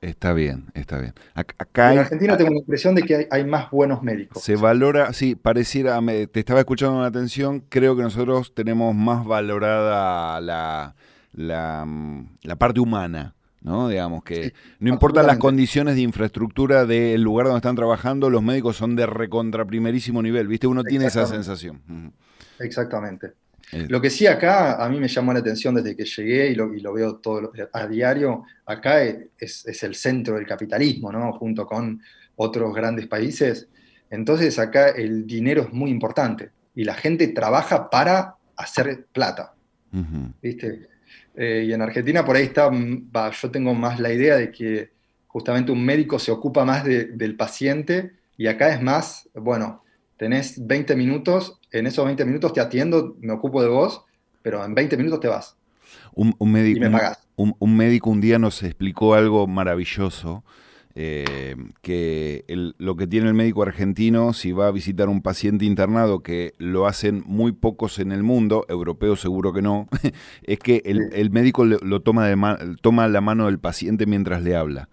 Está 0.00 0.32
bien, 0.34 0.66
está 0.74 0.98
bien. 0.98 1.14
Ac- 1.34 1.54
Acá 1.58 1.92
En 1.92 1.98
Argentina 2.00 2.36
tengo 2.36 2.50
la 2.50 2.58
impresión 2.58 2.94
de 2.94 3.02
que 3.02 3.16
hay, 3.16 3.26
hay 3.30 3.44
más 3.44 3.70
buenos 3.70 4.02
médicos. 4.02 4.42
se 4.42 4.56
valora, 4.56 5.12
sí, 5.12 5.34
pareciera, 5.34 6.00
me- 6.00 6.26
te 6.26 6.40
estaba 6.40 6.60
escuchando 6.60 6.96
con 6.96 7.04
atención, 7.04 7.64
creo 7.68 7.96
que 7.96 8.02
nosotros 8.02 8.54
tenemos 8.54 8.94
más 8.94 9.24
valorada 9.24 10.40
la, 10.40 10.94
la, 11.32 11.84
mm, 11.86 12.26
la 12.42 12.56
parte 12.56 12.80
humana, 12.80 13.34
¿no? 13.62 13.88
Digamos 13.88 14.22
que 14.24 14.44
Sí, 14.44 14.52
no 14.80 14.90
importan 14.90 15.26
las 15.26 15.38
condiciones 15.38 15.94
de 15.96 16.02
infraestructura 16.02 16.84
del 16.84 17.22
lugar 17.22 17.46
donde 17.46 17.58
están 17.58 17.76
trabajando, 17.76 18.30
los 18.30 18.42
médicos 18.42 18.76
son 18.76 18.94
de 18.96 19.06
recontra 19.06 19.64
primerísimo 19.64 20.22
nivel, 20.22 20.46
¿viste? 20.48 20.66
Uno 20.66 20.84
tiene 20.84 21.06
esa 21.06 21.26
sensación. 21.26 21.80
Exactamente. 22.60 23.32
Eh, 23.72 23.86
Lo 23.88 24.00
que 24.00 24.10
sí 24.10 24.26
acá 24.26 24.82
a 24.84 24.88
mí 24.88 25.00
me 25.00 25.08
llamó 25.08 25.32
la 25.32 25.40
atención 25.40 25.74
desde 25.74 25.96
que 25.96 26.04
llegué 26.04 26.50
y 26.50 26.54
lo, 26.54 26.72
y 26.72 26.80
lo 26.80 26.92
veo 26.92 27.16
todo 27.16 27.52
a 27.72 27.86
diario, 27.86 28.44
acá 28.64 29.02
es, 29.02 29.66
es 29.66 29.82
el 29.82 29.94
centro 29.94 30.36
del 30.36 30.46
capitalismo, 30.46 31.10
¿no? 31.10 31.32
Junto 31.32 31.66
con 31.66 32.00
otros 32.36 32.72
grandes 32.74 33.06
países. 33.08 33.68
Entonces 34.08 34.58
acá 34.58 34.90
el 34.90 35.26
dinero 35.26 35.62
es 35.62 35.72
muy 35.72 35.90
importante 35.90 36.50
y 36.74 36.84
la 36.84 36.94
gente 36.94 37.26
trabaja 37.28 37.90
para 37.90 38.34
hacer 38.56 39.06
plata. 39.12 39.54
¿viste? 40.42 40.88
Eh, 41.34 41.64
y 41.68 41.72
en 41.72 41.82
Argentina 41.82 42.24
por 42.24 42.36
ahí 42.36 42.44
está, 42.44 42.70
mm, 42.70 43.10
va, 43.14 43.30
yo 43.32 43.50
tengo 43.50 43.74
más 43.74 43.98
la 43.98 44.12
idea 44.12 44.36
de 44.36 44.50
que 44.52 44.90
justamente 45.26 45.72
un 45.72 45.84
médico 45.84 46.18
se 46.18 46.30
ocupa 46.30 46.64
más 46.64 46.84
de- 46.84 47.06
del 47.06 47.34
paciente 47.36 48.12
y 48.36 48.46
acá 48.46 48.72
es 48.74 48.80
más, 48.82 49.28
bueno, 49.34 49.82
tenés 50.16 50.66
20 50.66 50.96
minutos, 50.96 51.60
en 51.70 51.86
esos 51.86 52.04
20 52.06 52.24
minutos 52.24 52.52
te 52.52 52.60
atiendo, 52.60 53.16
me 53.20 53.32
ocupo 53.32 53.62
de 53.62 53.68
vos, 53.68 54.04
pero 54.42 54.64
en 54.64 54.74
20 54.74 54.96
minutos 54.96 55.20
te 55.20 55.28
vas 55.28 55.58
Un, 56.14 56.34
un 56.38 56.52
y 56.70 56.78
médico, 56.78 56.80
me 56.80 56.90
un- 56.90 56.90
pagás. 56.90 57.28
un, 57.36 57.54
un 57.58 57.76
médico 57.76 58.10
un 58.10 58.20
día 58.20 58.38
nos 58.38 58.62
explicó 58.62 59.14
algo 59.14 59.46
maravilloso, 59.46 60.44
eh, 60.94 61.56
que 61.82 62.44
el- 62.48 62.74
lo 62.78 62.96
que 62.96 63.06
tiene 63.06 63.28
el 63.28 63.34
médico 63.34 63.62
argentino 63.62 64.32
si 64.32 64.52
va 64.52 64.68
a 64.68 64.70
visitar 64.70 65.08
un 65.10 65.20
paciente 65.22 65.64
internado, 65.66 66.22
que 66.22 66.54
lo 66.58 66.86
hacen 66.86 67.22
muy 67.26 67.52
pocos 67.52 67.98
en 67.98 68.12
el 68.12 68.22
mundo, 68.22 68.64
europeos 68.68 69.20
seguro 69.20 69.52
que 69.52 69.60
no, 69.62 69.88
es 70.42 70.58
que 70.58 70.82
el, 70.86 71.30
médico 71.30 71.64
lo, 71.66 71.78
lo 71.80 72.00
toma, 72.00 72.26
de 72.26 72.36
ma- 72.36 72.58
toma 72.80 73.08
la 73.08 73.20
mano 73.20 73.46
del 73.46 73.58
paciente 73.58 74.06
mientras 74.06 74.42
le 74.42 74.56
habla. 74.56 74.88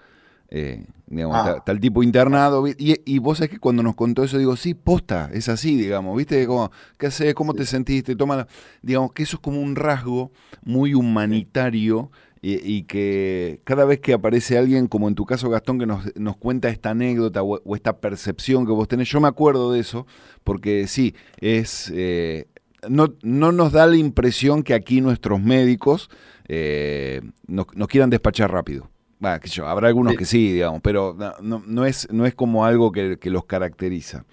Eh, 0.55 0.85
digamos, 1.07 1.35
Ah. 1.35 1.39
está, 1.47 1.57
está 1.57 1.71
el 1.71 1.79
tipo 1.79 2.03
internado, 2.03 2.67
y, 2.67 2.75
y 3.05 3.17
vos 3.17 3.39
sabés 3.39 3.49
que 3.49 3.57
cuando 3.59 3.81
nos 3.81 3.95
contó 3.95 4.23
eso, 4.23 4.37
digo, 4.37 4.55
sí, 4.55 4.75
posta, 4.75 5.31
es 5.33 5.49
así, 5.49 5.75
digamos, 5.75 6.15
¿viste? 6.15 6.45
Como, 6.45 6.71
¿Qué 6.99 7.07
haces? 7.07 7.33
¿Cómo 7.33 7.55
te 7.55 7.65
sentiste? 7.65 8.15
Toma 8.15 8.47
Digamos 8.83 9.13
que 9.13 9.23
eso 9.23 9.37
es 9.37 9.41
como 9.41 9.59
un 9.59 9.75
rasgo 9.75 10.31
muy 10.63 10.93
humanitario 10.93 12.11
y, 12.39 12.55
y 12.71 12.83
que 12.83 13.61
cada 13.63 13.85
vez 13.85 13.99
que 13.99 14.13
aparece 14.13 14.57
alguien, 14.59 14.87
como 14.87 15.07
en 15.07 15.15
tu 15.15 15.25
caso 15.25 15.49
Gastón, 15.49 15.79
que 15.79 15.87
nos, 15.87 16.15
nos 16.17 16.37
cuenta 16.37 16.69
esta 16.69 16.91
anécdota 16.91 17.41
o, 17.41 17.59
o 17.63 17.75
esta 17.75 17.97
percepción 17.99 18.65
que 18.67 18.73
vos 18.73 18.87
tenés, 18.87 19.09
yo 19.09 19.19
me 19.19 19.27
acuerdo 19.29 19.71
de 19.71 19.79
eso, 19.79 20.05
porque 20.43 20.85
sí, 20.87 21.15
es... 21.39 21.91
eh, 21.95 22.45
no, 22.89 23.15
no 23.23 23.51
nos 23.53 23.71
da 23.71 23.87
la 23.87 23.95
impresión 23.95 24.61
que 24.61 24.73
aquí 24.75 24.99
nuestros 25.01 25.41
médicos 25.41 26.09
eh, 26.49 27.21
nos, 27.47 27.65
nos 27.75 27.87
quieran 27.87 28.09
despachar 28.11 28.51
rápido. 28.51 28.89
Va, 29.23 29.39
qué 29.39 29.47
sé 29.47 29.55
yo, 29.55 29.67
habrá 29.67 29.87
algunos 29.87 30.15
que 30.15 30.25
sí, 30.25 30.51
digamos, 30.53 30.81
pero 30.81 31.15
no, 31.17 31.33
no- 31.41 31.63
no 31.65 31.85
es, 31.85 32.07
no 32.11 32.25
es 32.25 32.35
como 32.35 32.65
algo 32.65 32.91
que, 32.91 33.17
que 33.17 33.29
los 33.29 33.45
caracteriza. 33.45 34.25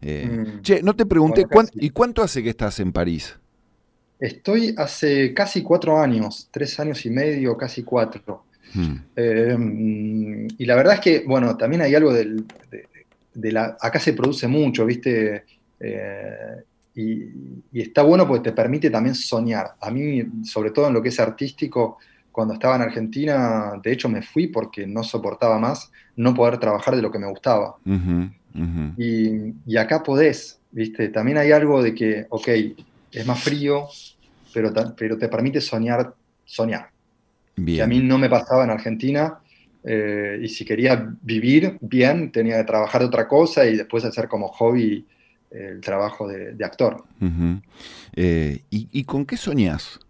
Eh, 0.00 0.26
Mm. 0.28 0.60
Che, 0.62 0.82
no 0.82 0.94
te 0.96 1.06
pregunté, 1.06 1.42
Bueno, 1.42 1.50
¿cuán- 1.52 1.66
casi. 1.66 1.86
¿y 1.86 1.90
cuánto 1.90 2.22
hace 2.22 2.42
que 2.42 2.50
estás 2.50 2.80
en 2.80 2.92
París? 2.92 3.38
Estoy 4.18 4.74
hace 4.76 5.34
casi 5.34 5.62
cuatro 5.62 5.98
años, 5.98 6.48
tres 6.50 6.78
años 6.80 7.04
y 7.06 7.10
medio, 7.10 7.56
casi 7.56 7.82
cuatro. 7.82 8.44
Hmm. 8.74 8.94
Eh, 9.16 9.56
mm, 9.58 10.46
y, 10.58 10.64
la 10.64 10.76
verdad 10.76 10.94
es 10.94 11.00
que, 11.00 11.24
bueno, 11.26 11.56
también 11.56 11.82
hay 11.82 11.94
algo 11.94 12.12
del, 12.12 12.44
de, 13.34 13.52
la... 13.52 13.76
Acá 13.80 13.98
se 13.98 14.12
produce 14.12 14.46
mucho, 14.48 14.86
¿viste? 14.86 15.44
Eh, 15.80 16.62
y, 16.94 17.80
está 17.80 18.02
bueno 18.02 18.26
porque 18.26 18.50
te 18.50 18.56
permite 18.56 18.90
también 18.90 19.14
soñar. 19.14 19.74
A 19.80 19.90
mí, 19.90 20.22
sobre 20.44 20.70
todo 20.70 20.86
en 20.88 20.94
lo 20.94 21.02
que 21.02 21.08
es 21.08 21.18
artístico, 21.20 21.98
cuando 22.32 22.54
estaba 22.54 22.76
en 22.76 22.82
Argentina, 22.82 23.72
de 23.82 23.92
hecho 23.92 24.08
me 24.08 24.22
fui 24.22 24.48
porque 24.48 24.86
no 24.86 25.04
soportaba 25.04 25.58
más 25.58 25.92
no 26.16 26.34
poder 26.34 26.58
trabajar 26.58 26.96
de 26.96 27.02
lo 27.02 27.10
que 27.10 27.18
me 27.18 27.28
gustaba. 27.28 27.76
Y, 28.96 29.76
acá 29.76 30.02
podés, 30.02 30.58
¿viste? 30.70 31.08
También 31.08 31.38
hay 31.38 31.52
algo 31.52 31.82
de 31.82 31.94
que, 31.94 32.26
ok, 32.28 32.48
es 33.12 33.26
más 33.26 33.42
frío, 33.42 33.86
pero, 34.52 34.72
pero 34.96 35.16
te 35.16 35.28
permite 35.28 35.60
soñar, 35.60 36.14
soñar. 36.44 36.90
Que 37.54 37.82
a 37.82 37.86
mí 37.86 38.00
no 38.00 38.18
me 38.18 38.28
pasaba 38.28 38.64
en 38.64 38.70
Argentina. 38.70 39.38
Eh, 39.84 40.38
y 40.42 40.48
si 40.48 40.64
quería 40.64 41.12
vivir 41.22 41.76
bien, 41.80 42.30
tenía 42.30 42.58
que 42.58 42.64
trabajar 42.64 43.00
de 43.00 43.08
otra 43.08 43.26
cosa 43.26 43.66
y 43.66 43.76
después 43.76 44.04
hacer 44.04 44.28
como 44.28 44.48
hobby 44.48 45.04
el 45.50 45.80
trabajo 45.80 46.26
de, 46.28 46.64
actor. 46.64 47.04
Eh, 48.14 48.62
¿y, 48.70 49.04
con 49.04 49.26
qué 49.26 49.36
soñás 49.36 50.00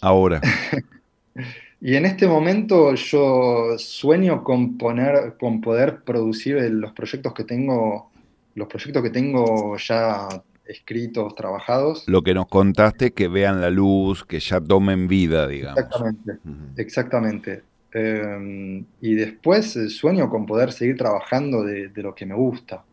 ahora? 0.00 0.40
y 1.80 1.94
en 1.94 2.06
este 2.06 2.26
momento 2.26 2.94
yo 2.94 3.78
sueño 3.78 4.44
con, 4.44 4.78
poner, 4.78 5.36
con 5.38 5.60
poder 5.60 6.02
producir 6.02 6.56
los 6.70 6.92
proyectos 6.92 7.34
que 7.34 7.44
tengo, 7.44 8.10
los 8.54 8.68
proyectos 8.68 9.02
que 9.02 9.10
tengo 9.10 9.76
ya 9.76 10.28
escritos, 10.66 11.34
trabajados. 11.34 12.04
Lo 12.06 12.22
que 12.22 12.34
nos 12.34 12.46
contaste, 12.46 13.12
que 13.12 13.28
vean 13.28 13.60
la 13.60 13.70
luz, 13.70 14.24
que 14.24 14.38
ya 14.38 14.60
tomen 14.60 15.08
vida, 15.08 15.46
digamos. 15.48 15.78
Exactamente, 15.78 16.38
exactamente. 16.76 17.62
Em, 17.90 18.84
y 19.00 19.14
después 19.14 19.78
sueño 19.88 20.28
con 20.28 20.44
poder 20.44 20.72
seguir 20.72 20.98
trabajando 20.98 21.64
de, 21.64 21.90
lo 21.96 22.14
que 22.14 22.26
me 22.26 22.34
gusta, 22.34 22.84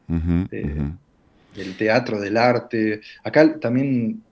del 1.56 1.76
teatro, 1.78 2.20
del 2.20 2.38
arte. 2.38 3.02
Acá 3.24 3.60
también 3.60 4.24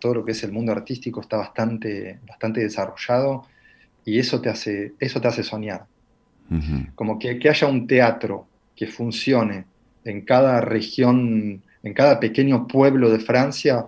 todo 0.00 0.14
lo 0.14 0.24
que 0.24 0.32
es 0.32 0.42
el 0.42 0.52
mundo 0.52 0.72
artístico 0.72 1.20
está 1.20 1.36
bastante, 1.36 2.18
bastante 2.26 2.60
desarrollado 2.60 3.46
y 4.04 4.18
eso 4.18 4.40
te 4.40 4.48
hace, 4.48 4.94
eso 4.98 5.20
te 5.20 5.28
hace 5.28 5.42
soñar. 5.42 5.86
Como 6.96 7.16
que, 7.16 7.38
que, 7.38 7.48
haya 7.48 7.68
un 7.68 7.86
teatro 7.86 8.48
que 8.74 8.88
funcione 8.88 9.66
en 10.04 10.22
cada 10.22 10.60
región, 10.60 11.62
en 11.84 11.94
cada 11.94 12.18
pequeño 12.18 12.66
pueblo 12.66 13.08
de 13.08 13.20
Francia, 13.20 13.86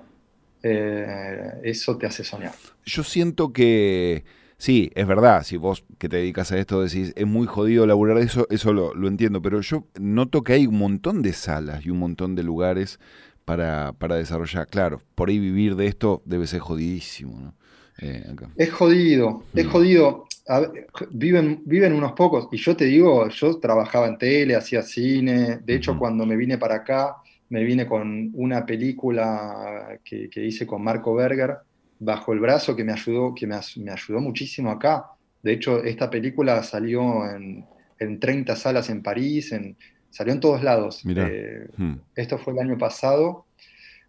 eh, 0.62 1.60
eso 1.64 1.96
te 1.96 2.06
hace 2.06 2.22
soñar. 2.22 2.52
Yo 2.84 3.02
siento 3.02 3.52
que 3.52 4.22
Sí, 4.62 4.92
es 4.94 5.08
verdad, 5.08 5.42
si 5.42 5.56
vos 5.56 5.84
que 5.98 6.08
te 6.08 6.18
dedicas 6.18 6.52
a 6.52 6.56
esto 6.56 6.80
decís, 6.80 7.12
es 7.16 7.26
muy 7.26 7.48
jodido 7.48 7.84
laburar 7.84 8.18
eso, 8.18 8.46
eso 8.48 8.72
lo, 8.72 9.08
entiendo, 9.08 9.42
pero 9.42 9.60
yo 9.60 9.88
noto 9.98 10.44
que 10.44 10.52
hay 10.52 10.68
un 10.68 10.78
montón 10.78 11.20
de 11.20 11.32
salas 11.32 11.84
y 11.84 11.90
un 11.90 11.98
montón 11.98 12.36
de 12.36 12.44
lugares 12.44 13.00
para, 13.44 13.92
para 13.94 14.14
desarrollar. 14.14 14.68
Claro, 14.68 15.00
por 15.16 15.30
ahí 15.30 15.40
vivir 15.40 15.74
de 15.74 15.88
esto 15.88 16.22
debe 16.26 16.46
ser 16.46 16.60
jodidísimo, 16.60 17.40
¿no? 17.40 17.54
Eh, 17.98 18.36
es 18.54 18.70
jodido, 18.70 19.42
es 19.52 19.66
mm. 19.66 19.68
jodido. 19.68 20.26
viven, 21.10 21.62
viven 21.64 21.92
unos 21.92 22.12
pocos, 22.12 22.46
y 22.52 22.56
yo 22.58 22.76
te 22.76 22.84
digo, 22.84 23.28
yo 23.30 23.58
trabajaba 23.58 24.06
en 24.06 24.16
tele, 24.16 24.54
hacía 24.54 24.82
cine, 24.82 25.58
de 25.64 25.74
hecho 25.74 25.98
cuando 25.98 26.24
me 26.24 26.36
vine 26.36 26.56
para 26.56 26.76
acá, 26.76 27.16
me 27.48 27.64
vine 27.64 27.84
con 27.84 28.30
una 28.34 28.64
película 28.64 29.98
que, 30.04 30.30
que 30.30 30.46
hice 30.46 30.68
con 30.68 30.84
Marco 30.84 31.16
Berger, 31.16 31.56
bajo 32.04 32.32
el 32.32 32.40
brazo 32.40 32.74
que 32.74 32.84
me 32.84 32.92
ayudó, 32.92 33.34
que 33.34 33.46
me, 33.46 33.54
ayudó 33.54 34.20
muchísimo 34.20 34.70
acá. 34.70 35.06
De 35.42 35.52
hecho, 35.52 35.82
esta 35.84 36.10
película 36.10 36.62
salió 36.62 37.24
en, 37.30 37.64
30 38.18 38.56
salas 38.56 38.90
en 38.90 39.02
París, 39.02 39.52
en, 39.52 39.76
salió 40.10 40.32
en 40.32 40.40
todos 40.40 40.62
lados. 40.64 41.02
Eh, 41.06 41.68
hmm. 41.76 41.94
Esto 42.16 42.38
fue 42.38 42.54
el 42.54 42.58
año 42.58 42.76
pasado. 42.76 43.46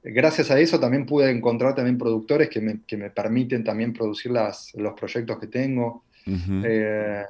Gracias 0.03 0.49
a 0.49 0.60
eso 0.60 0.79
también 0.79 1.06
pude 1.06 1.29
encontrar 1.29 1.75
también 1.75 1.97
productores 1.97 2.49
que 2.49 2.60
me, 2.60 3.10
permiten 3.12 3.63
también 3.63 3.93
producir 3.93 4.32
las, 4.32 4.73
los 4.73 4.93
proyectos 4.93 5.39
que 5.39 5.47
tengo. 5.47 6.03
Eh, 6.25 7.23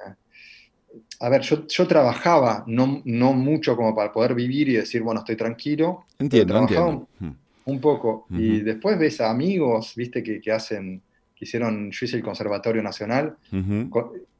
a 1.19 1.29
ver, 1.29 1.41
yo, 1.41 1.87
trabajaba, 1.87 2.63
no, 2.67 3.01
no, 3.03 3.33
mucho 3.33 3.75
como 3.75 3.93
para 3.93 4.13
poder 4.13 4.33
vivir 4.33 4.69
y 4.69 4.73
decir, 4.73 5.01
bueno, 5.01 5.19
estoy 5.19 5.35
tranquilo. 5.35 6.05
Entiendo, 6.19 6.57
entiendo. 6.57 7.07
Hmm. 7.19 7.31
Un 7.65 7.79
poco. 7.79 8.25
Y 8.29 8.59
después 8.59 8.97
ves 8.97 9.21
a 9.21 9.29
amigos, 9.29 9.93
viste, 9.95 10.23
que, 10.23 10.51
hacen, 10.51 11.01
que 11.35 11.45
hicieron, 11.45 11.91
yo 11.91 12.05
hice 12.05 12.17
el 12.17 12.23
Conservatorio 12.23 12.83
Nacional, 12.83 13.37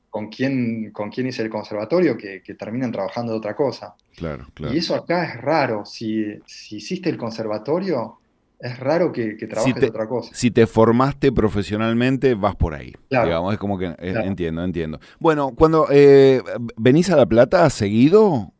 con, 0.09 0.29
quién, 0.29 0.91
con 0.91 1.09
quién 1.09 1.27
hice 1.27 1.41
el 1.41 1.49
conservatorio, 1.49 2.17
que, 2.17 2.41
terminan 2.57 2.91
trabajando 2.91 3.31
de 3.31 3.37
otra 3.37 3.55
cosa. 3.55 3.95
Claro, 4.15 4.47
claro. 4.53 4.73
Y 4.73 4.77
eso 4.77 4.95
acá 4.95 5.25
es 5.25 5.41
raro. 5.41 5.85
Si, 5.85 6.25
si 6.45 6.77
hiciste 6.77 7.09
el 7.09 7.17
conservatorio, 7.17 8.19
es 8.63 8.79
raro 8.79 9.11
que, 9.11 9.35
trabajes 9.35 9.75
de 9.75 9.87
otra 9.87 10.07
cosa. 10.07 10.31
Si 10.33 10.49
te 10.49 10.65
formaste 10.65 11.33
profesionalmente, 11.33 12.33
vas 12.33 12.55
por 12.55 12.73
ahí. 12.73 12.93
Claro. 13.09 13.25
Digamos, 13.27 13.53
es 13.53 13.59
como 13.59 13.77
que 13.77 13.87
eh, 13.87 14.15
entiendo, 14.23 14.63
entiendo. 14.63 15.01
Bueno, 15.19 15.53
cuando 15.53 15.87
eh, 15.91 16.41
venís 16.77 17.09
a 17.09 17.17
La 17.17 17.25
Plata, 17.25 17.69
¿seguido? 17.69 18.53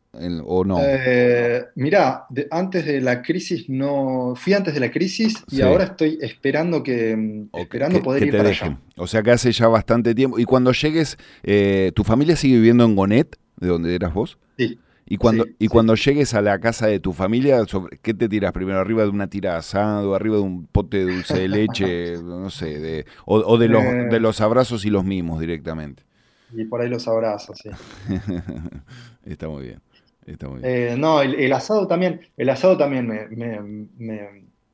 ¿O 0.44 0.64
no? 0.64 0.78
Eh, 0.80 1.64
mirá, 1.74 2.26
antes 2.50 2.84
de 2.84 3.00
la 3.00 3.22
crisis 3.22 3.68
no. 3.68 4.34
Fui 4.36 4.52
antes 4.52 4.74
de 4.74 4.80
la 4.80 4.90
crisis 4.90 5.44
y 5.50 5.60
ahora 5.60 5.84
estoy 5.84 6.18
esperando 6.20 6.82
que. 6.82 7.46
esperando 7.54 8.02
poder 8.02 8.24
ir 8.24 8.36
para 8.36 8.48
allá. 8.48 8.78
O 8.96 9.06
sea 9.06 9.22
que 9.22 9.30
hace 9.30 9.52
ya 9.52 9.68
bastante 9.68 10.14
tiempo. 10.14 10.38
Y 10.38 10.44
cuando 10.44 10.72
llegues, 10.72 11.18
eh, 11.42 11.92
¿tu 11.94 12.04
familia 12.04 12.36
sigue 12.36 12.56
viviendo 12.56 12.84
en 12.84 12.94
Gonet, 12.94 13.36
de 13.56 13.68
donde 13.68 13.94
eras 13.94 14.14
vos? 14.14 14.38
Sí. 14.56 14.78
Y 15.06 15.18
cuando, 15.18 15.46
y 15.58 15.68
cuando 15.68 15.94
llegues 15.96 16.32
a 16.32 16.40
la 16.40 16.58
casa 16.60 16.86
de 16.86 16.98
tu 16.98 17.12
familia, 17.12 17.58
¿qué 18.00 18.14
te 18.14 18.26
tiras 18.26 18.52
primero? 18.52 18.78
¿Arriba 18.78 19.02
de 19.02 19.10
una 19.10 19.28
tira 19.28 19.58
asado? 19.58 20.14
¿Arriba 20.14 20.36
de 20.36 20.42
un 20.42 20.66
pote 20.66 21.04
de 21.04 21.12
dulce 21.12 21.40
de 21.40 21.48
leche? 21.48 22.16
no 22.22 22.48
sé, 22.48 22.78
de, 22.78 23.06
o, 23.26 23.58
de, 23.58 23.68
los, 23.68 23.82
eh. 23.82 24.08
de 24.10 24.20
los 24.20 24.40
abrazos 24.40 24.86
y 24.86 24.90
los 24.90 25.04
mimos 25.04 25.40
directamente. 25.40 26.04
Y 26.52 26.64
por 26.64 26.80
ahí 26.80 26.88
los 26.88 27.06
abrazos, 27.06 27.58
sí. 27.62 27.70
Está 29.24 29.48
muy 29.48 29.64
bien. 29.64 29.80
Eh, 30.26 30.96
no, 30.98 31.20
el, 31.20 31.52
asado 31.52 31.86
también, 31.86 32.20
el 32.36 32.48
asado 32.48 32.76
también 32.76 33.06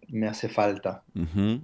me, 0.08 0.28
hace 0.28 0.48
falta. 0.48 1.02
un 1.14 1.62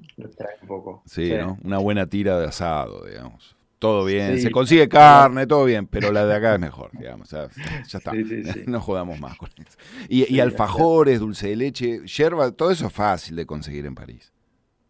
poco. 0.66 1.02
Sí, 1.06 1.32
¿no? 1.32 1.58
Una 1.62 1.78
buena 1.78 2.06
tira 2.06 2.38
de 2.38 2.46
asado, 2.46 3.04
digamos. 3.04 3.56
Todo 3.78 4.06
bien, 4.06 4.40
se 4.40 4.50
consigue 4.50 4.88
carne, 4.88 5.46
todo 5.46 5.64
bien, 5.66 5.86
pero 5.86 6.10
la 6.10 6.24
de 6.24 6.34
acá 6.34 6.54
es 6.54 6.60
mejor, 6.60 6.90
digamos. 6.98 7.30
ya 7.30 7.48
está. 7.84 8.12
no 8.66 8.80
jodamos 8.80 9.20
más 9.20 9.36
con 9.36 9.50
eso. 9.56 9.76
Y, 10.08 10.40
alfajores, 10.40 11.20
dulce 11.20 11.48
de 11.48 11.56
leche, 11.56 12.00
yerba, 12.06 12.50
todo 12.52 12.70
eso 12.70 12.86
es 12.86 12.92
fácil 12.92 13.36
de 13.36 13.44
conseguir 13.44 13.84
en 13.84 13.94
París. 13.94 14.32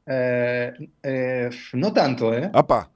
Eh, 0.06 0.72
eh, 1.02 1.50
no 1.72 1.92
tanto, 1.92 2.32
¿eh? 2.32 2.48
¡Apa! 2.52 2.90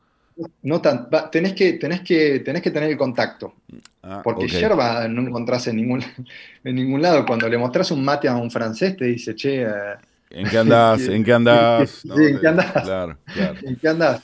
No 0.63 0.81
tan, 0.81 1.09
tenés, 1.31 1.53
que, 1.53 1.75
tenés, 1.75 2.01
que, 2.01 2.41
tenés 2.41 2.63
que 2.63 2.71
tener 2.71 2.91
el 2.91 2.97
contacto. 2.97 3.55
Ah, 4.03 4.21
porque 4.25 4.49
yerba 4.49 5.07
no 5.09 5.23
encontrás 5.23 5.67
en 5.67 5.77
ningún, 5.77 6.03
en 6.65 6.75
ningún 6.75 7.03
lado. 7.03 7.25
Cuando 7.27 7.49
le 7.49 7.59
mostrás 7.59 7.91
un 7.91 8.05
mate 8.05 8.29
a 8.29 8.37
un 8.37 8.51
francés, 8.51 8.97
te 8.97 9.07
dice, 9.07 9.35
che. 9.35 9.63
Eh, 9.63 9.95
¿En 10.31 10.49
qué 10.49 10.59
andás? 10.59 11.01
¿En 11.09 11.25
qué 11.25 11.33
andás? 11.33 11.91
sí, 12.03 12.09
¿en 12.09 12.41
qué 12.41 12.49
andás? 12.49 12.73
Claro, 12.73 13.19
claro. 13.27 13.59
¿En 13.63 13.77
qué 13.77 13.89
andás? 13.89 14.23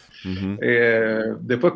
Eh, 0.61 1.23
después, 1.41 1.75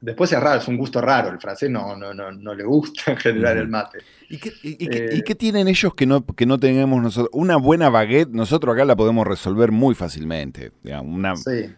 después 0.00 0.32
es 0.32 0.40
raro, 0.40 0.60
es 0.60 0.68
un 0.68 0.76
gusto 0.76 1.00
raro. 1.00 1.30
El 1.30 1.40
francés 1.40 1.70
no, 1.70 1.96
no, 1.96 2.12
no, 2.12 2.32
no 2.32 2.54
le 2.54 2.64
gusta 2.64 3.12
en 3.12 3.16
general 3.16 3.58
el 3.58 3.68
mate. 3.68 3.98
¿Y 4.34 4.38
qué, 4.38 4.52
y, 4.62 5.22
qué, 5.22 5.34
tienen 5.36 5.68
ellos 5.68 5.94
que 5.94 6.06
no, 6.06 6.26
que 6.26 6.44
no 6.44 6.58
tenemos 6.58 7.00
nosotros? 7.00 7.30
Una 7.32 7.56
buena 7.56 7.88
baguette, 7.88 8.30
nosotros 8.30 8.74
acá 8.74 8.84
la 8.84 8.96
podemos 8.96 9.24
resolver 9.24 9.70
muy 9.70 9.94
fácilmente. 9.94 10.72
Una, 10.82 11.34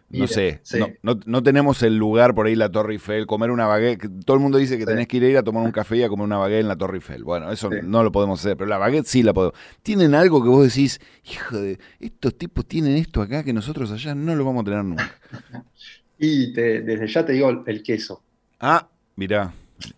no 0.08 0.26
sé, 0.26 0.60
no, 1.02 1.20
no, 1.26 1.42
tenemos 1.42 1.82
el 1.82 1.98
lugar 1.98 2.34
por 2.34 2.46
ahí, 2.46 2.54
la 2.54 2.70
Torre 2.70 2.94
Eiffel, 2.94 3.26
comer 3.26 3.50
una 3.50 3.66
baguette. 3.66 4.08
Todo 4.24 4.38
el 4.38 4.42
mundo 4.42 4.56
dice 4.56 4.78
que 4.78 4.86
tenés 4.86 5.06
que 5.06 5.18
ir 5.18 5.36
a, 5.36 5.42
tomar 5.42 5.64
un 5.64 5.70
café 5.70 5.98
y 5.98 6.02
a 6.02 6.08
comer 6.08 6.24
una 6.24 6.38
baguette 6.38 6.60
en 6.60 6.68
la 6.68 6.76
Torre 6.76 6.96
Eiffel. 6.96 7.24
Bueno, 7.24 7.52
eso 7.52 7.68
no 7.82 8.02
lo 8.02 8.10
podemos 8.10 8.40
hacer, 8.40 8.56
pero 8.56 8.70
la 8.70 8.78
baguette 8.78 9.06
sí 9.06 9.22
la 9.22 9.34
podemos. 9.34 9.58
¿Tienen 9.82 10.14
algo 10.14 10.42
que 10.42 10.48
vos 10.48 10.64
decís, 10.64 10.98
hijo 11.30 11.58
de, 11.58 11.78
estos 12.00 12.38
tipos 12.38 12.64
tienen 12.64 12.96
esto 12.96 13.20
acá 13.20 13.44
que 13.44 13.52
nosotros 13.52 13.90
allá 13.90 14.14
no 14.14 14.34
lo 14.34 14.46
vamos 14.46 14.62
a 14.62 14.64
tener 14.64 14.82
nunca? 14.82 15.14
y 16.18 16.52
desde 16.52 17.06
ya 17.06 17.26
te 17.26 17.34
digo 17.34 17.64
el 17.66 17.82
queso. 17.82 18.22
Ah, 18.58 18.88
mirá. 19.14 19.52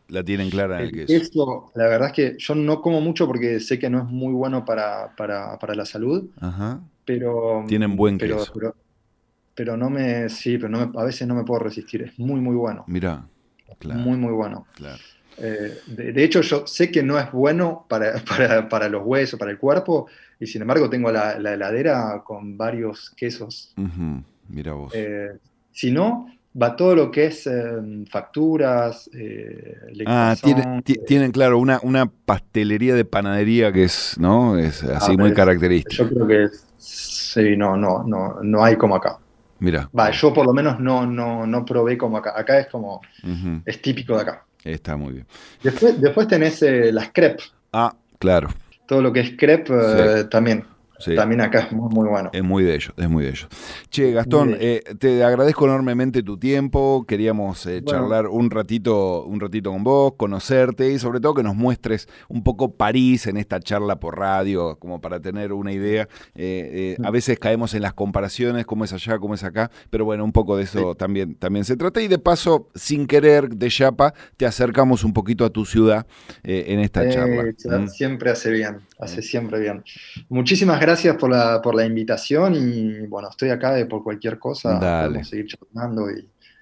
La 0.09 0.25
tienen 0.25 0.51
clara 0.51 0.83
el, 0.83 1.07
queso. 1.07 1.71
la 1.75 1.87
verdad 1.87 2.09
es 2.09 2.14
que 2.14 2.37
yo 2.38 2.55
no 2.55 2.81
como 2.81 3.01
mucho 3.01 3.27
porque 3.27 3.61
sé 3.61 3.79
que 3.79 3.88
no 3.88 3.99
es 3.99 4.05
muy 4.05 4.33
bueno 4.33 4.64
para, 4.64 5.12
la 5.75 5.85
salud. 5.85 6.29
Ajá. 6.41 6.81
Pero. 7.05 7.64
Tienen 7.69 7.97
buen 7.97 8.19
queso. 8.19 8.53
Pero, 9.55 9.77
no 9.77 9.91
me. 9.91 10.29
Sí, 10.29 10.59
pero 10.59 10.93
a 10.95 11.05
veces 11.05 11.27
no 11.27 11.35
me 11.35 11.45
puedo 11.45 11.61
resistir. 11.61 12.03
Es 12.03 12.19
muy, 12.19 12.41
muy 12.41 12.57
bueno. 12.57 12.85
Mira. 12.87 13.27
Claro. 13.79 14.01
Muy, 14.01 14.17
muy 14.17 14.33
bueno. 14.33 14.67
Claro. 14.75 14.99
Eh, 15.41 15.79
de, 15.87 16.25
hecho, 16.25 16.41
yo 16.41 16.67
sé 16.67 16.91
que 16.91 17.03
no 17.03 17.19
es 17.19 17.31
bueno 17.31 17.87
para, 17.88 18.23
para, 18.69 18.88
los 18.88 19.03
huesos, 19.05 19.38
para 19.38 19.51
el 19.51 19.59
cuerpo, 19.59 20.09
y 20.41 20.47
sin 20.47 20.62
embargo 20.62 20.91
tengo 20.91 21.12
la, 21.12 21.33
heladera 21.33 22.23
con 22.25 22.57
varios 22.57 23.11
quesos. 23.11 23.75
Mira 24.49 24.73
vos. 24.73 24.93
Eh, 24.95 25.38
si 25.71 25.93
no, 25.93 26.27
va 26.61 26.77
todo 26.77 26.95
lo 26.95 27.11
que 27.11 27.27
es 27.27 27.47
eh, 27.47 28.05
facturas, 28.11 29.09
eh, 29.15 29.77
Ah, 30.07 30.35
tiene- 30.41 30.83
ti- 30.83 30.99
tienen, 31.07 31.33
claro, 31.33 31.59
una, 31.59 31.81
una 31.83 32.07
pastelería 32.07 32.95
de 32.95 33.05
panadería 33.05 33.73
que 33.73 33.85
es, 33.85 34.17
¿no? 34.19 34.57
Es 34.57 34.83
así 34.83 35.13
Ah, 35.13 35.15
muy 35.19 35.31
pero 35.31 35.35
característica. 35.35 36.05
Yo 36.05 36.09
creo 36.09 36.27
que 36.27 36.49
sí, 36.79 37.57
no, 37.57 37.77
no, 37.77 38.03
no, 38.05 38.39
no 38.43 38.65
hay 38.65 38.77
como 38.77 38.97
acá. 38.97 39.19
Mira. 39.61 39.91
Va, 39.99 40.11
yo 40.11 40.33
por 40.33 40.47
lo 40.47 40.53
menos 40.53 40.79
no, 40.81 41.05
no, 41.07 41.47
no 41.47 41.65
probé 41.65 41.99
como 41.99 42.17
acá. 42.17 42.33
Acá 42.37 42.61
es 42.61 42.69
como, 42.69 43.01
es 43.65 43.83
típico 43.83 44.15
de 44.17 44.23
acá. 44.23 44.45
Está 44.65 44.97
muy 44.97 45.15
bien. 45.15 45.27
Después, 45.63 46.01
después 46.01 46.29
tenés 46.29 46.63
eh, 46.63 46.93
las 46.93 47.11
crepes. 47.13 47.53
Ah, 47.73 47.95
claro. 48.19 48.49
Todo 48.87 49.03
lo 49.03 49.13
que 49.13 49.21
es 49.21 49.37
crepe 49.37 49.75
eh, 49.75 50.25
también. 50.25 50.65
Sí. 50.99 51.15
También 51.15 51.41
acá 51.41 51.61
es 51.61 51.73
muy, 51.73 51.89
muy 51.95 52.09
bueno. 52.09 52.29
Es 52.33 52.43
muy 52.43 52.65
de 52.65 52.75
ellos, 52.75 52.93
es 52.97 53.09
muy 53.09 53.23
de 53.23 53.31
ellos. 53.31 53.47
Che, 53.89 54.11
Gastón, 54.13 54.57
eh, 54.59 54.83
te 54.99 55.23
agradezco 55.23 55.65
enormemente 55.67 56.25
tu 56.25 56.37
tiempo. 56.39 57.05
Queríamos 57.07 57.65
eh, 57.67 57.83
Bueno. 57.85 58.01
charlar 58.01 58.27
un 58.27 58.51
ratito, 58.51 59.25
un 59.25 59.39
ratito 59.39 59.71
con 59.71 59.85
vos, 59.85 60.15
conocerte 60.17 60.91
y 60.93 60.99
sobre 60.99 61.21
todo 61.21 61.35
que 61.35 61.45
nos 61.45 61.55
muestres 61.55 62.09
un 62.29 62.43
poco 62.43 62.75
París 62.75 63.29
en 63.29 63.37
esta 63.37 63.61
charla 63.61 64.01
por 64.01 64.19
radio, 64.19 64.77
como 64.81 65.01
para 65.01 65.21
tener 65.21 65.53
una 65.53 65.73
idea. 65.73 66.09
Eh, 66.35 66.97
eh, 66.99 67.03
a 67.05 67.11
veces 67.13 67.39
caemos 67.39 67.75
en 67.75 67.83
las 67.83 67.95
comparaciones, 67.95 68.67
cómo 68.67 68.85
es 68.85 68.93
allá, 68.93 69.19
cómo 69.21 69.35
es 69.35 69.45
acá, 69.45 69.71
pero 69.91 70.05
bueno, 70.05 70.25
un 70.25 70.33
poco 70.33 70.57
de 70.57 70.65
eso 70.65 70.97
también, 70.97 71.37
también 71.37 71.65
se 71.65 71.77
trata. 71.77 72.03
Y 72.03 72.09
de 72.09 72.19
paso, 72.19 72.71
sin 72.75 73.07
querer, 73.07 73.51
de 73.51 73.69
Chapa, 73.69 74.15
te 74.37 74.47
acercamos 74.47 75.05
un 75.05 75.13
poquito 75.13 75.45
a 75.45 75.51
tu 75.51 75.65
ciudad 75.65 76.07
eh, 76.43 76.65
en 76.69 76.81
esta 76.81 77.05
Eh, 77.05 77.11
charla. 77.11 77.45
cha- 77.57 77.79
Mm. 77.79 77.87
Siempre 77.89 78.31
hace 78.31 78.51
bien, 78.51 78.79
hace 78.99 79.23
siempre 79.23 79.61
bien. 79.61 79.85
Muchísimas 80.29 80.75
gracias 80.81 80.88
por 81.18 81.31
la, 81.31 81.61
por 81.62 81.74
la 81.74 81.85
invitación 81.85 82.55
y 82.55 83.07
bueno, 83.07 83.29
estoy 83.31 83.51
acá 83.51 83.72
de 83.72 83.87
por 83.87 84.03
cualquier 84.03 84.38
cosa. 84.38 84.79
Dale. 84.79 85.24
Seguir 85.24 85.46
charlando 85.46 86.11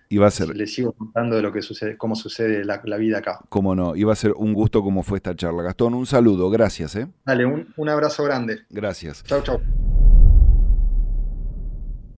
y 0.08 0.22
a 0.22 0.30
ser, 0.30 0.54
les 0.54 0.72
sigo 0.72 0.92
contando 0.92 1.36
de 1.36 1.42
lo 1.42 1.52
que 1.52 1.62
sucede, 1.62 1.96
cómo 1.96 2.14
sucede 2.14 2.64
la, 2.64 2.80
la 2.84 2.96
vida 2.96 3.18
acá. 3.18 3.40
cómo 3.48 3.74
no, 3.74 3.96
iba 3.96 4.12
a 4.12 4.16
ser 4.16 4.32
un 4.36 4.54
gusto 4.54 4.82
como 4.82 5.02
fue 5.02 5.18
esta 5.18 5.34
charla. 5.34 5.62
Gastón, 5.62 5.94
un 5.94 6.06
saludo, 6.06 6.48
gracias, 6.48 6.94
¿eh? 6.96 7.08
Dale, 7.24 7.44
un, 7.44 7.72
un 7.76 7.88
abrazo 7.88 8.22
grande. 8.24 8.60
Gracias. 8.70 9.24
Chau, 9.24 9.42
chau. 9.42 9.60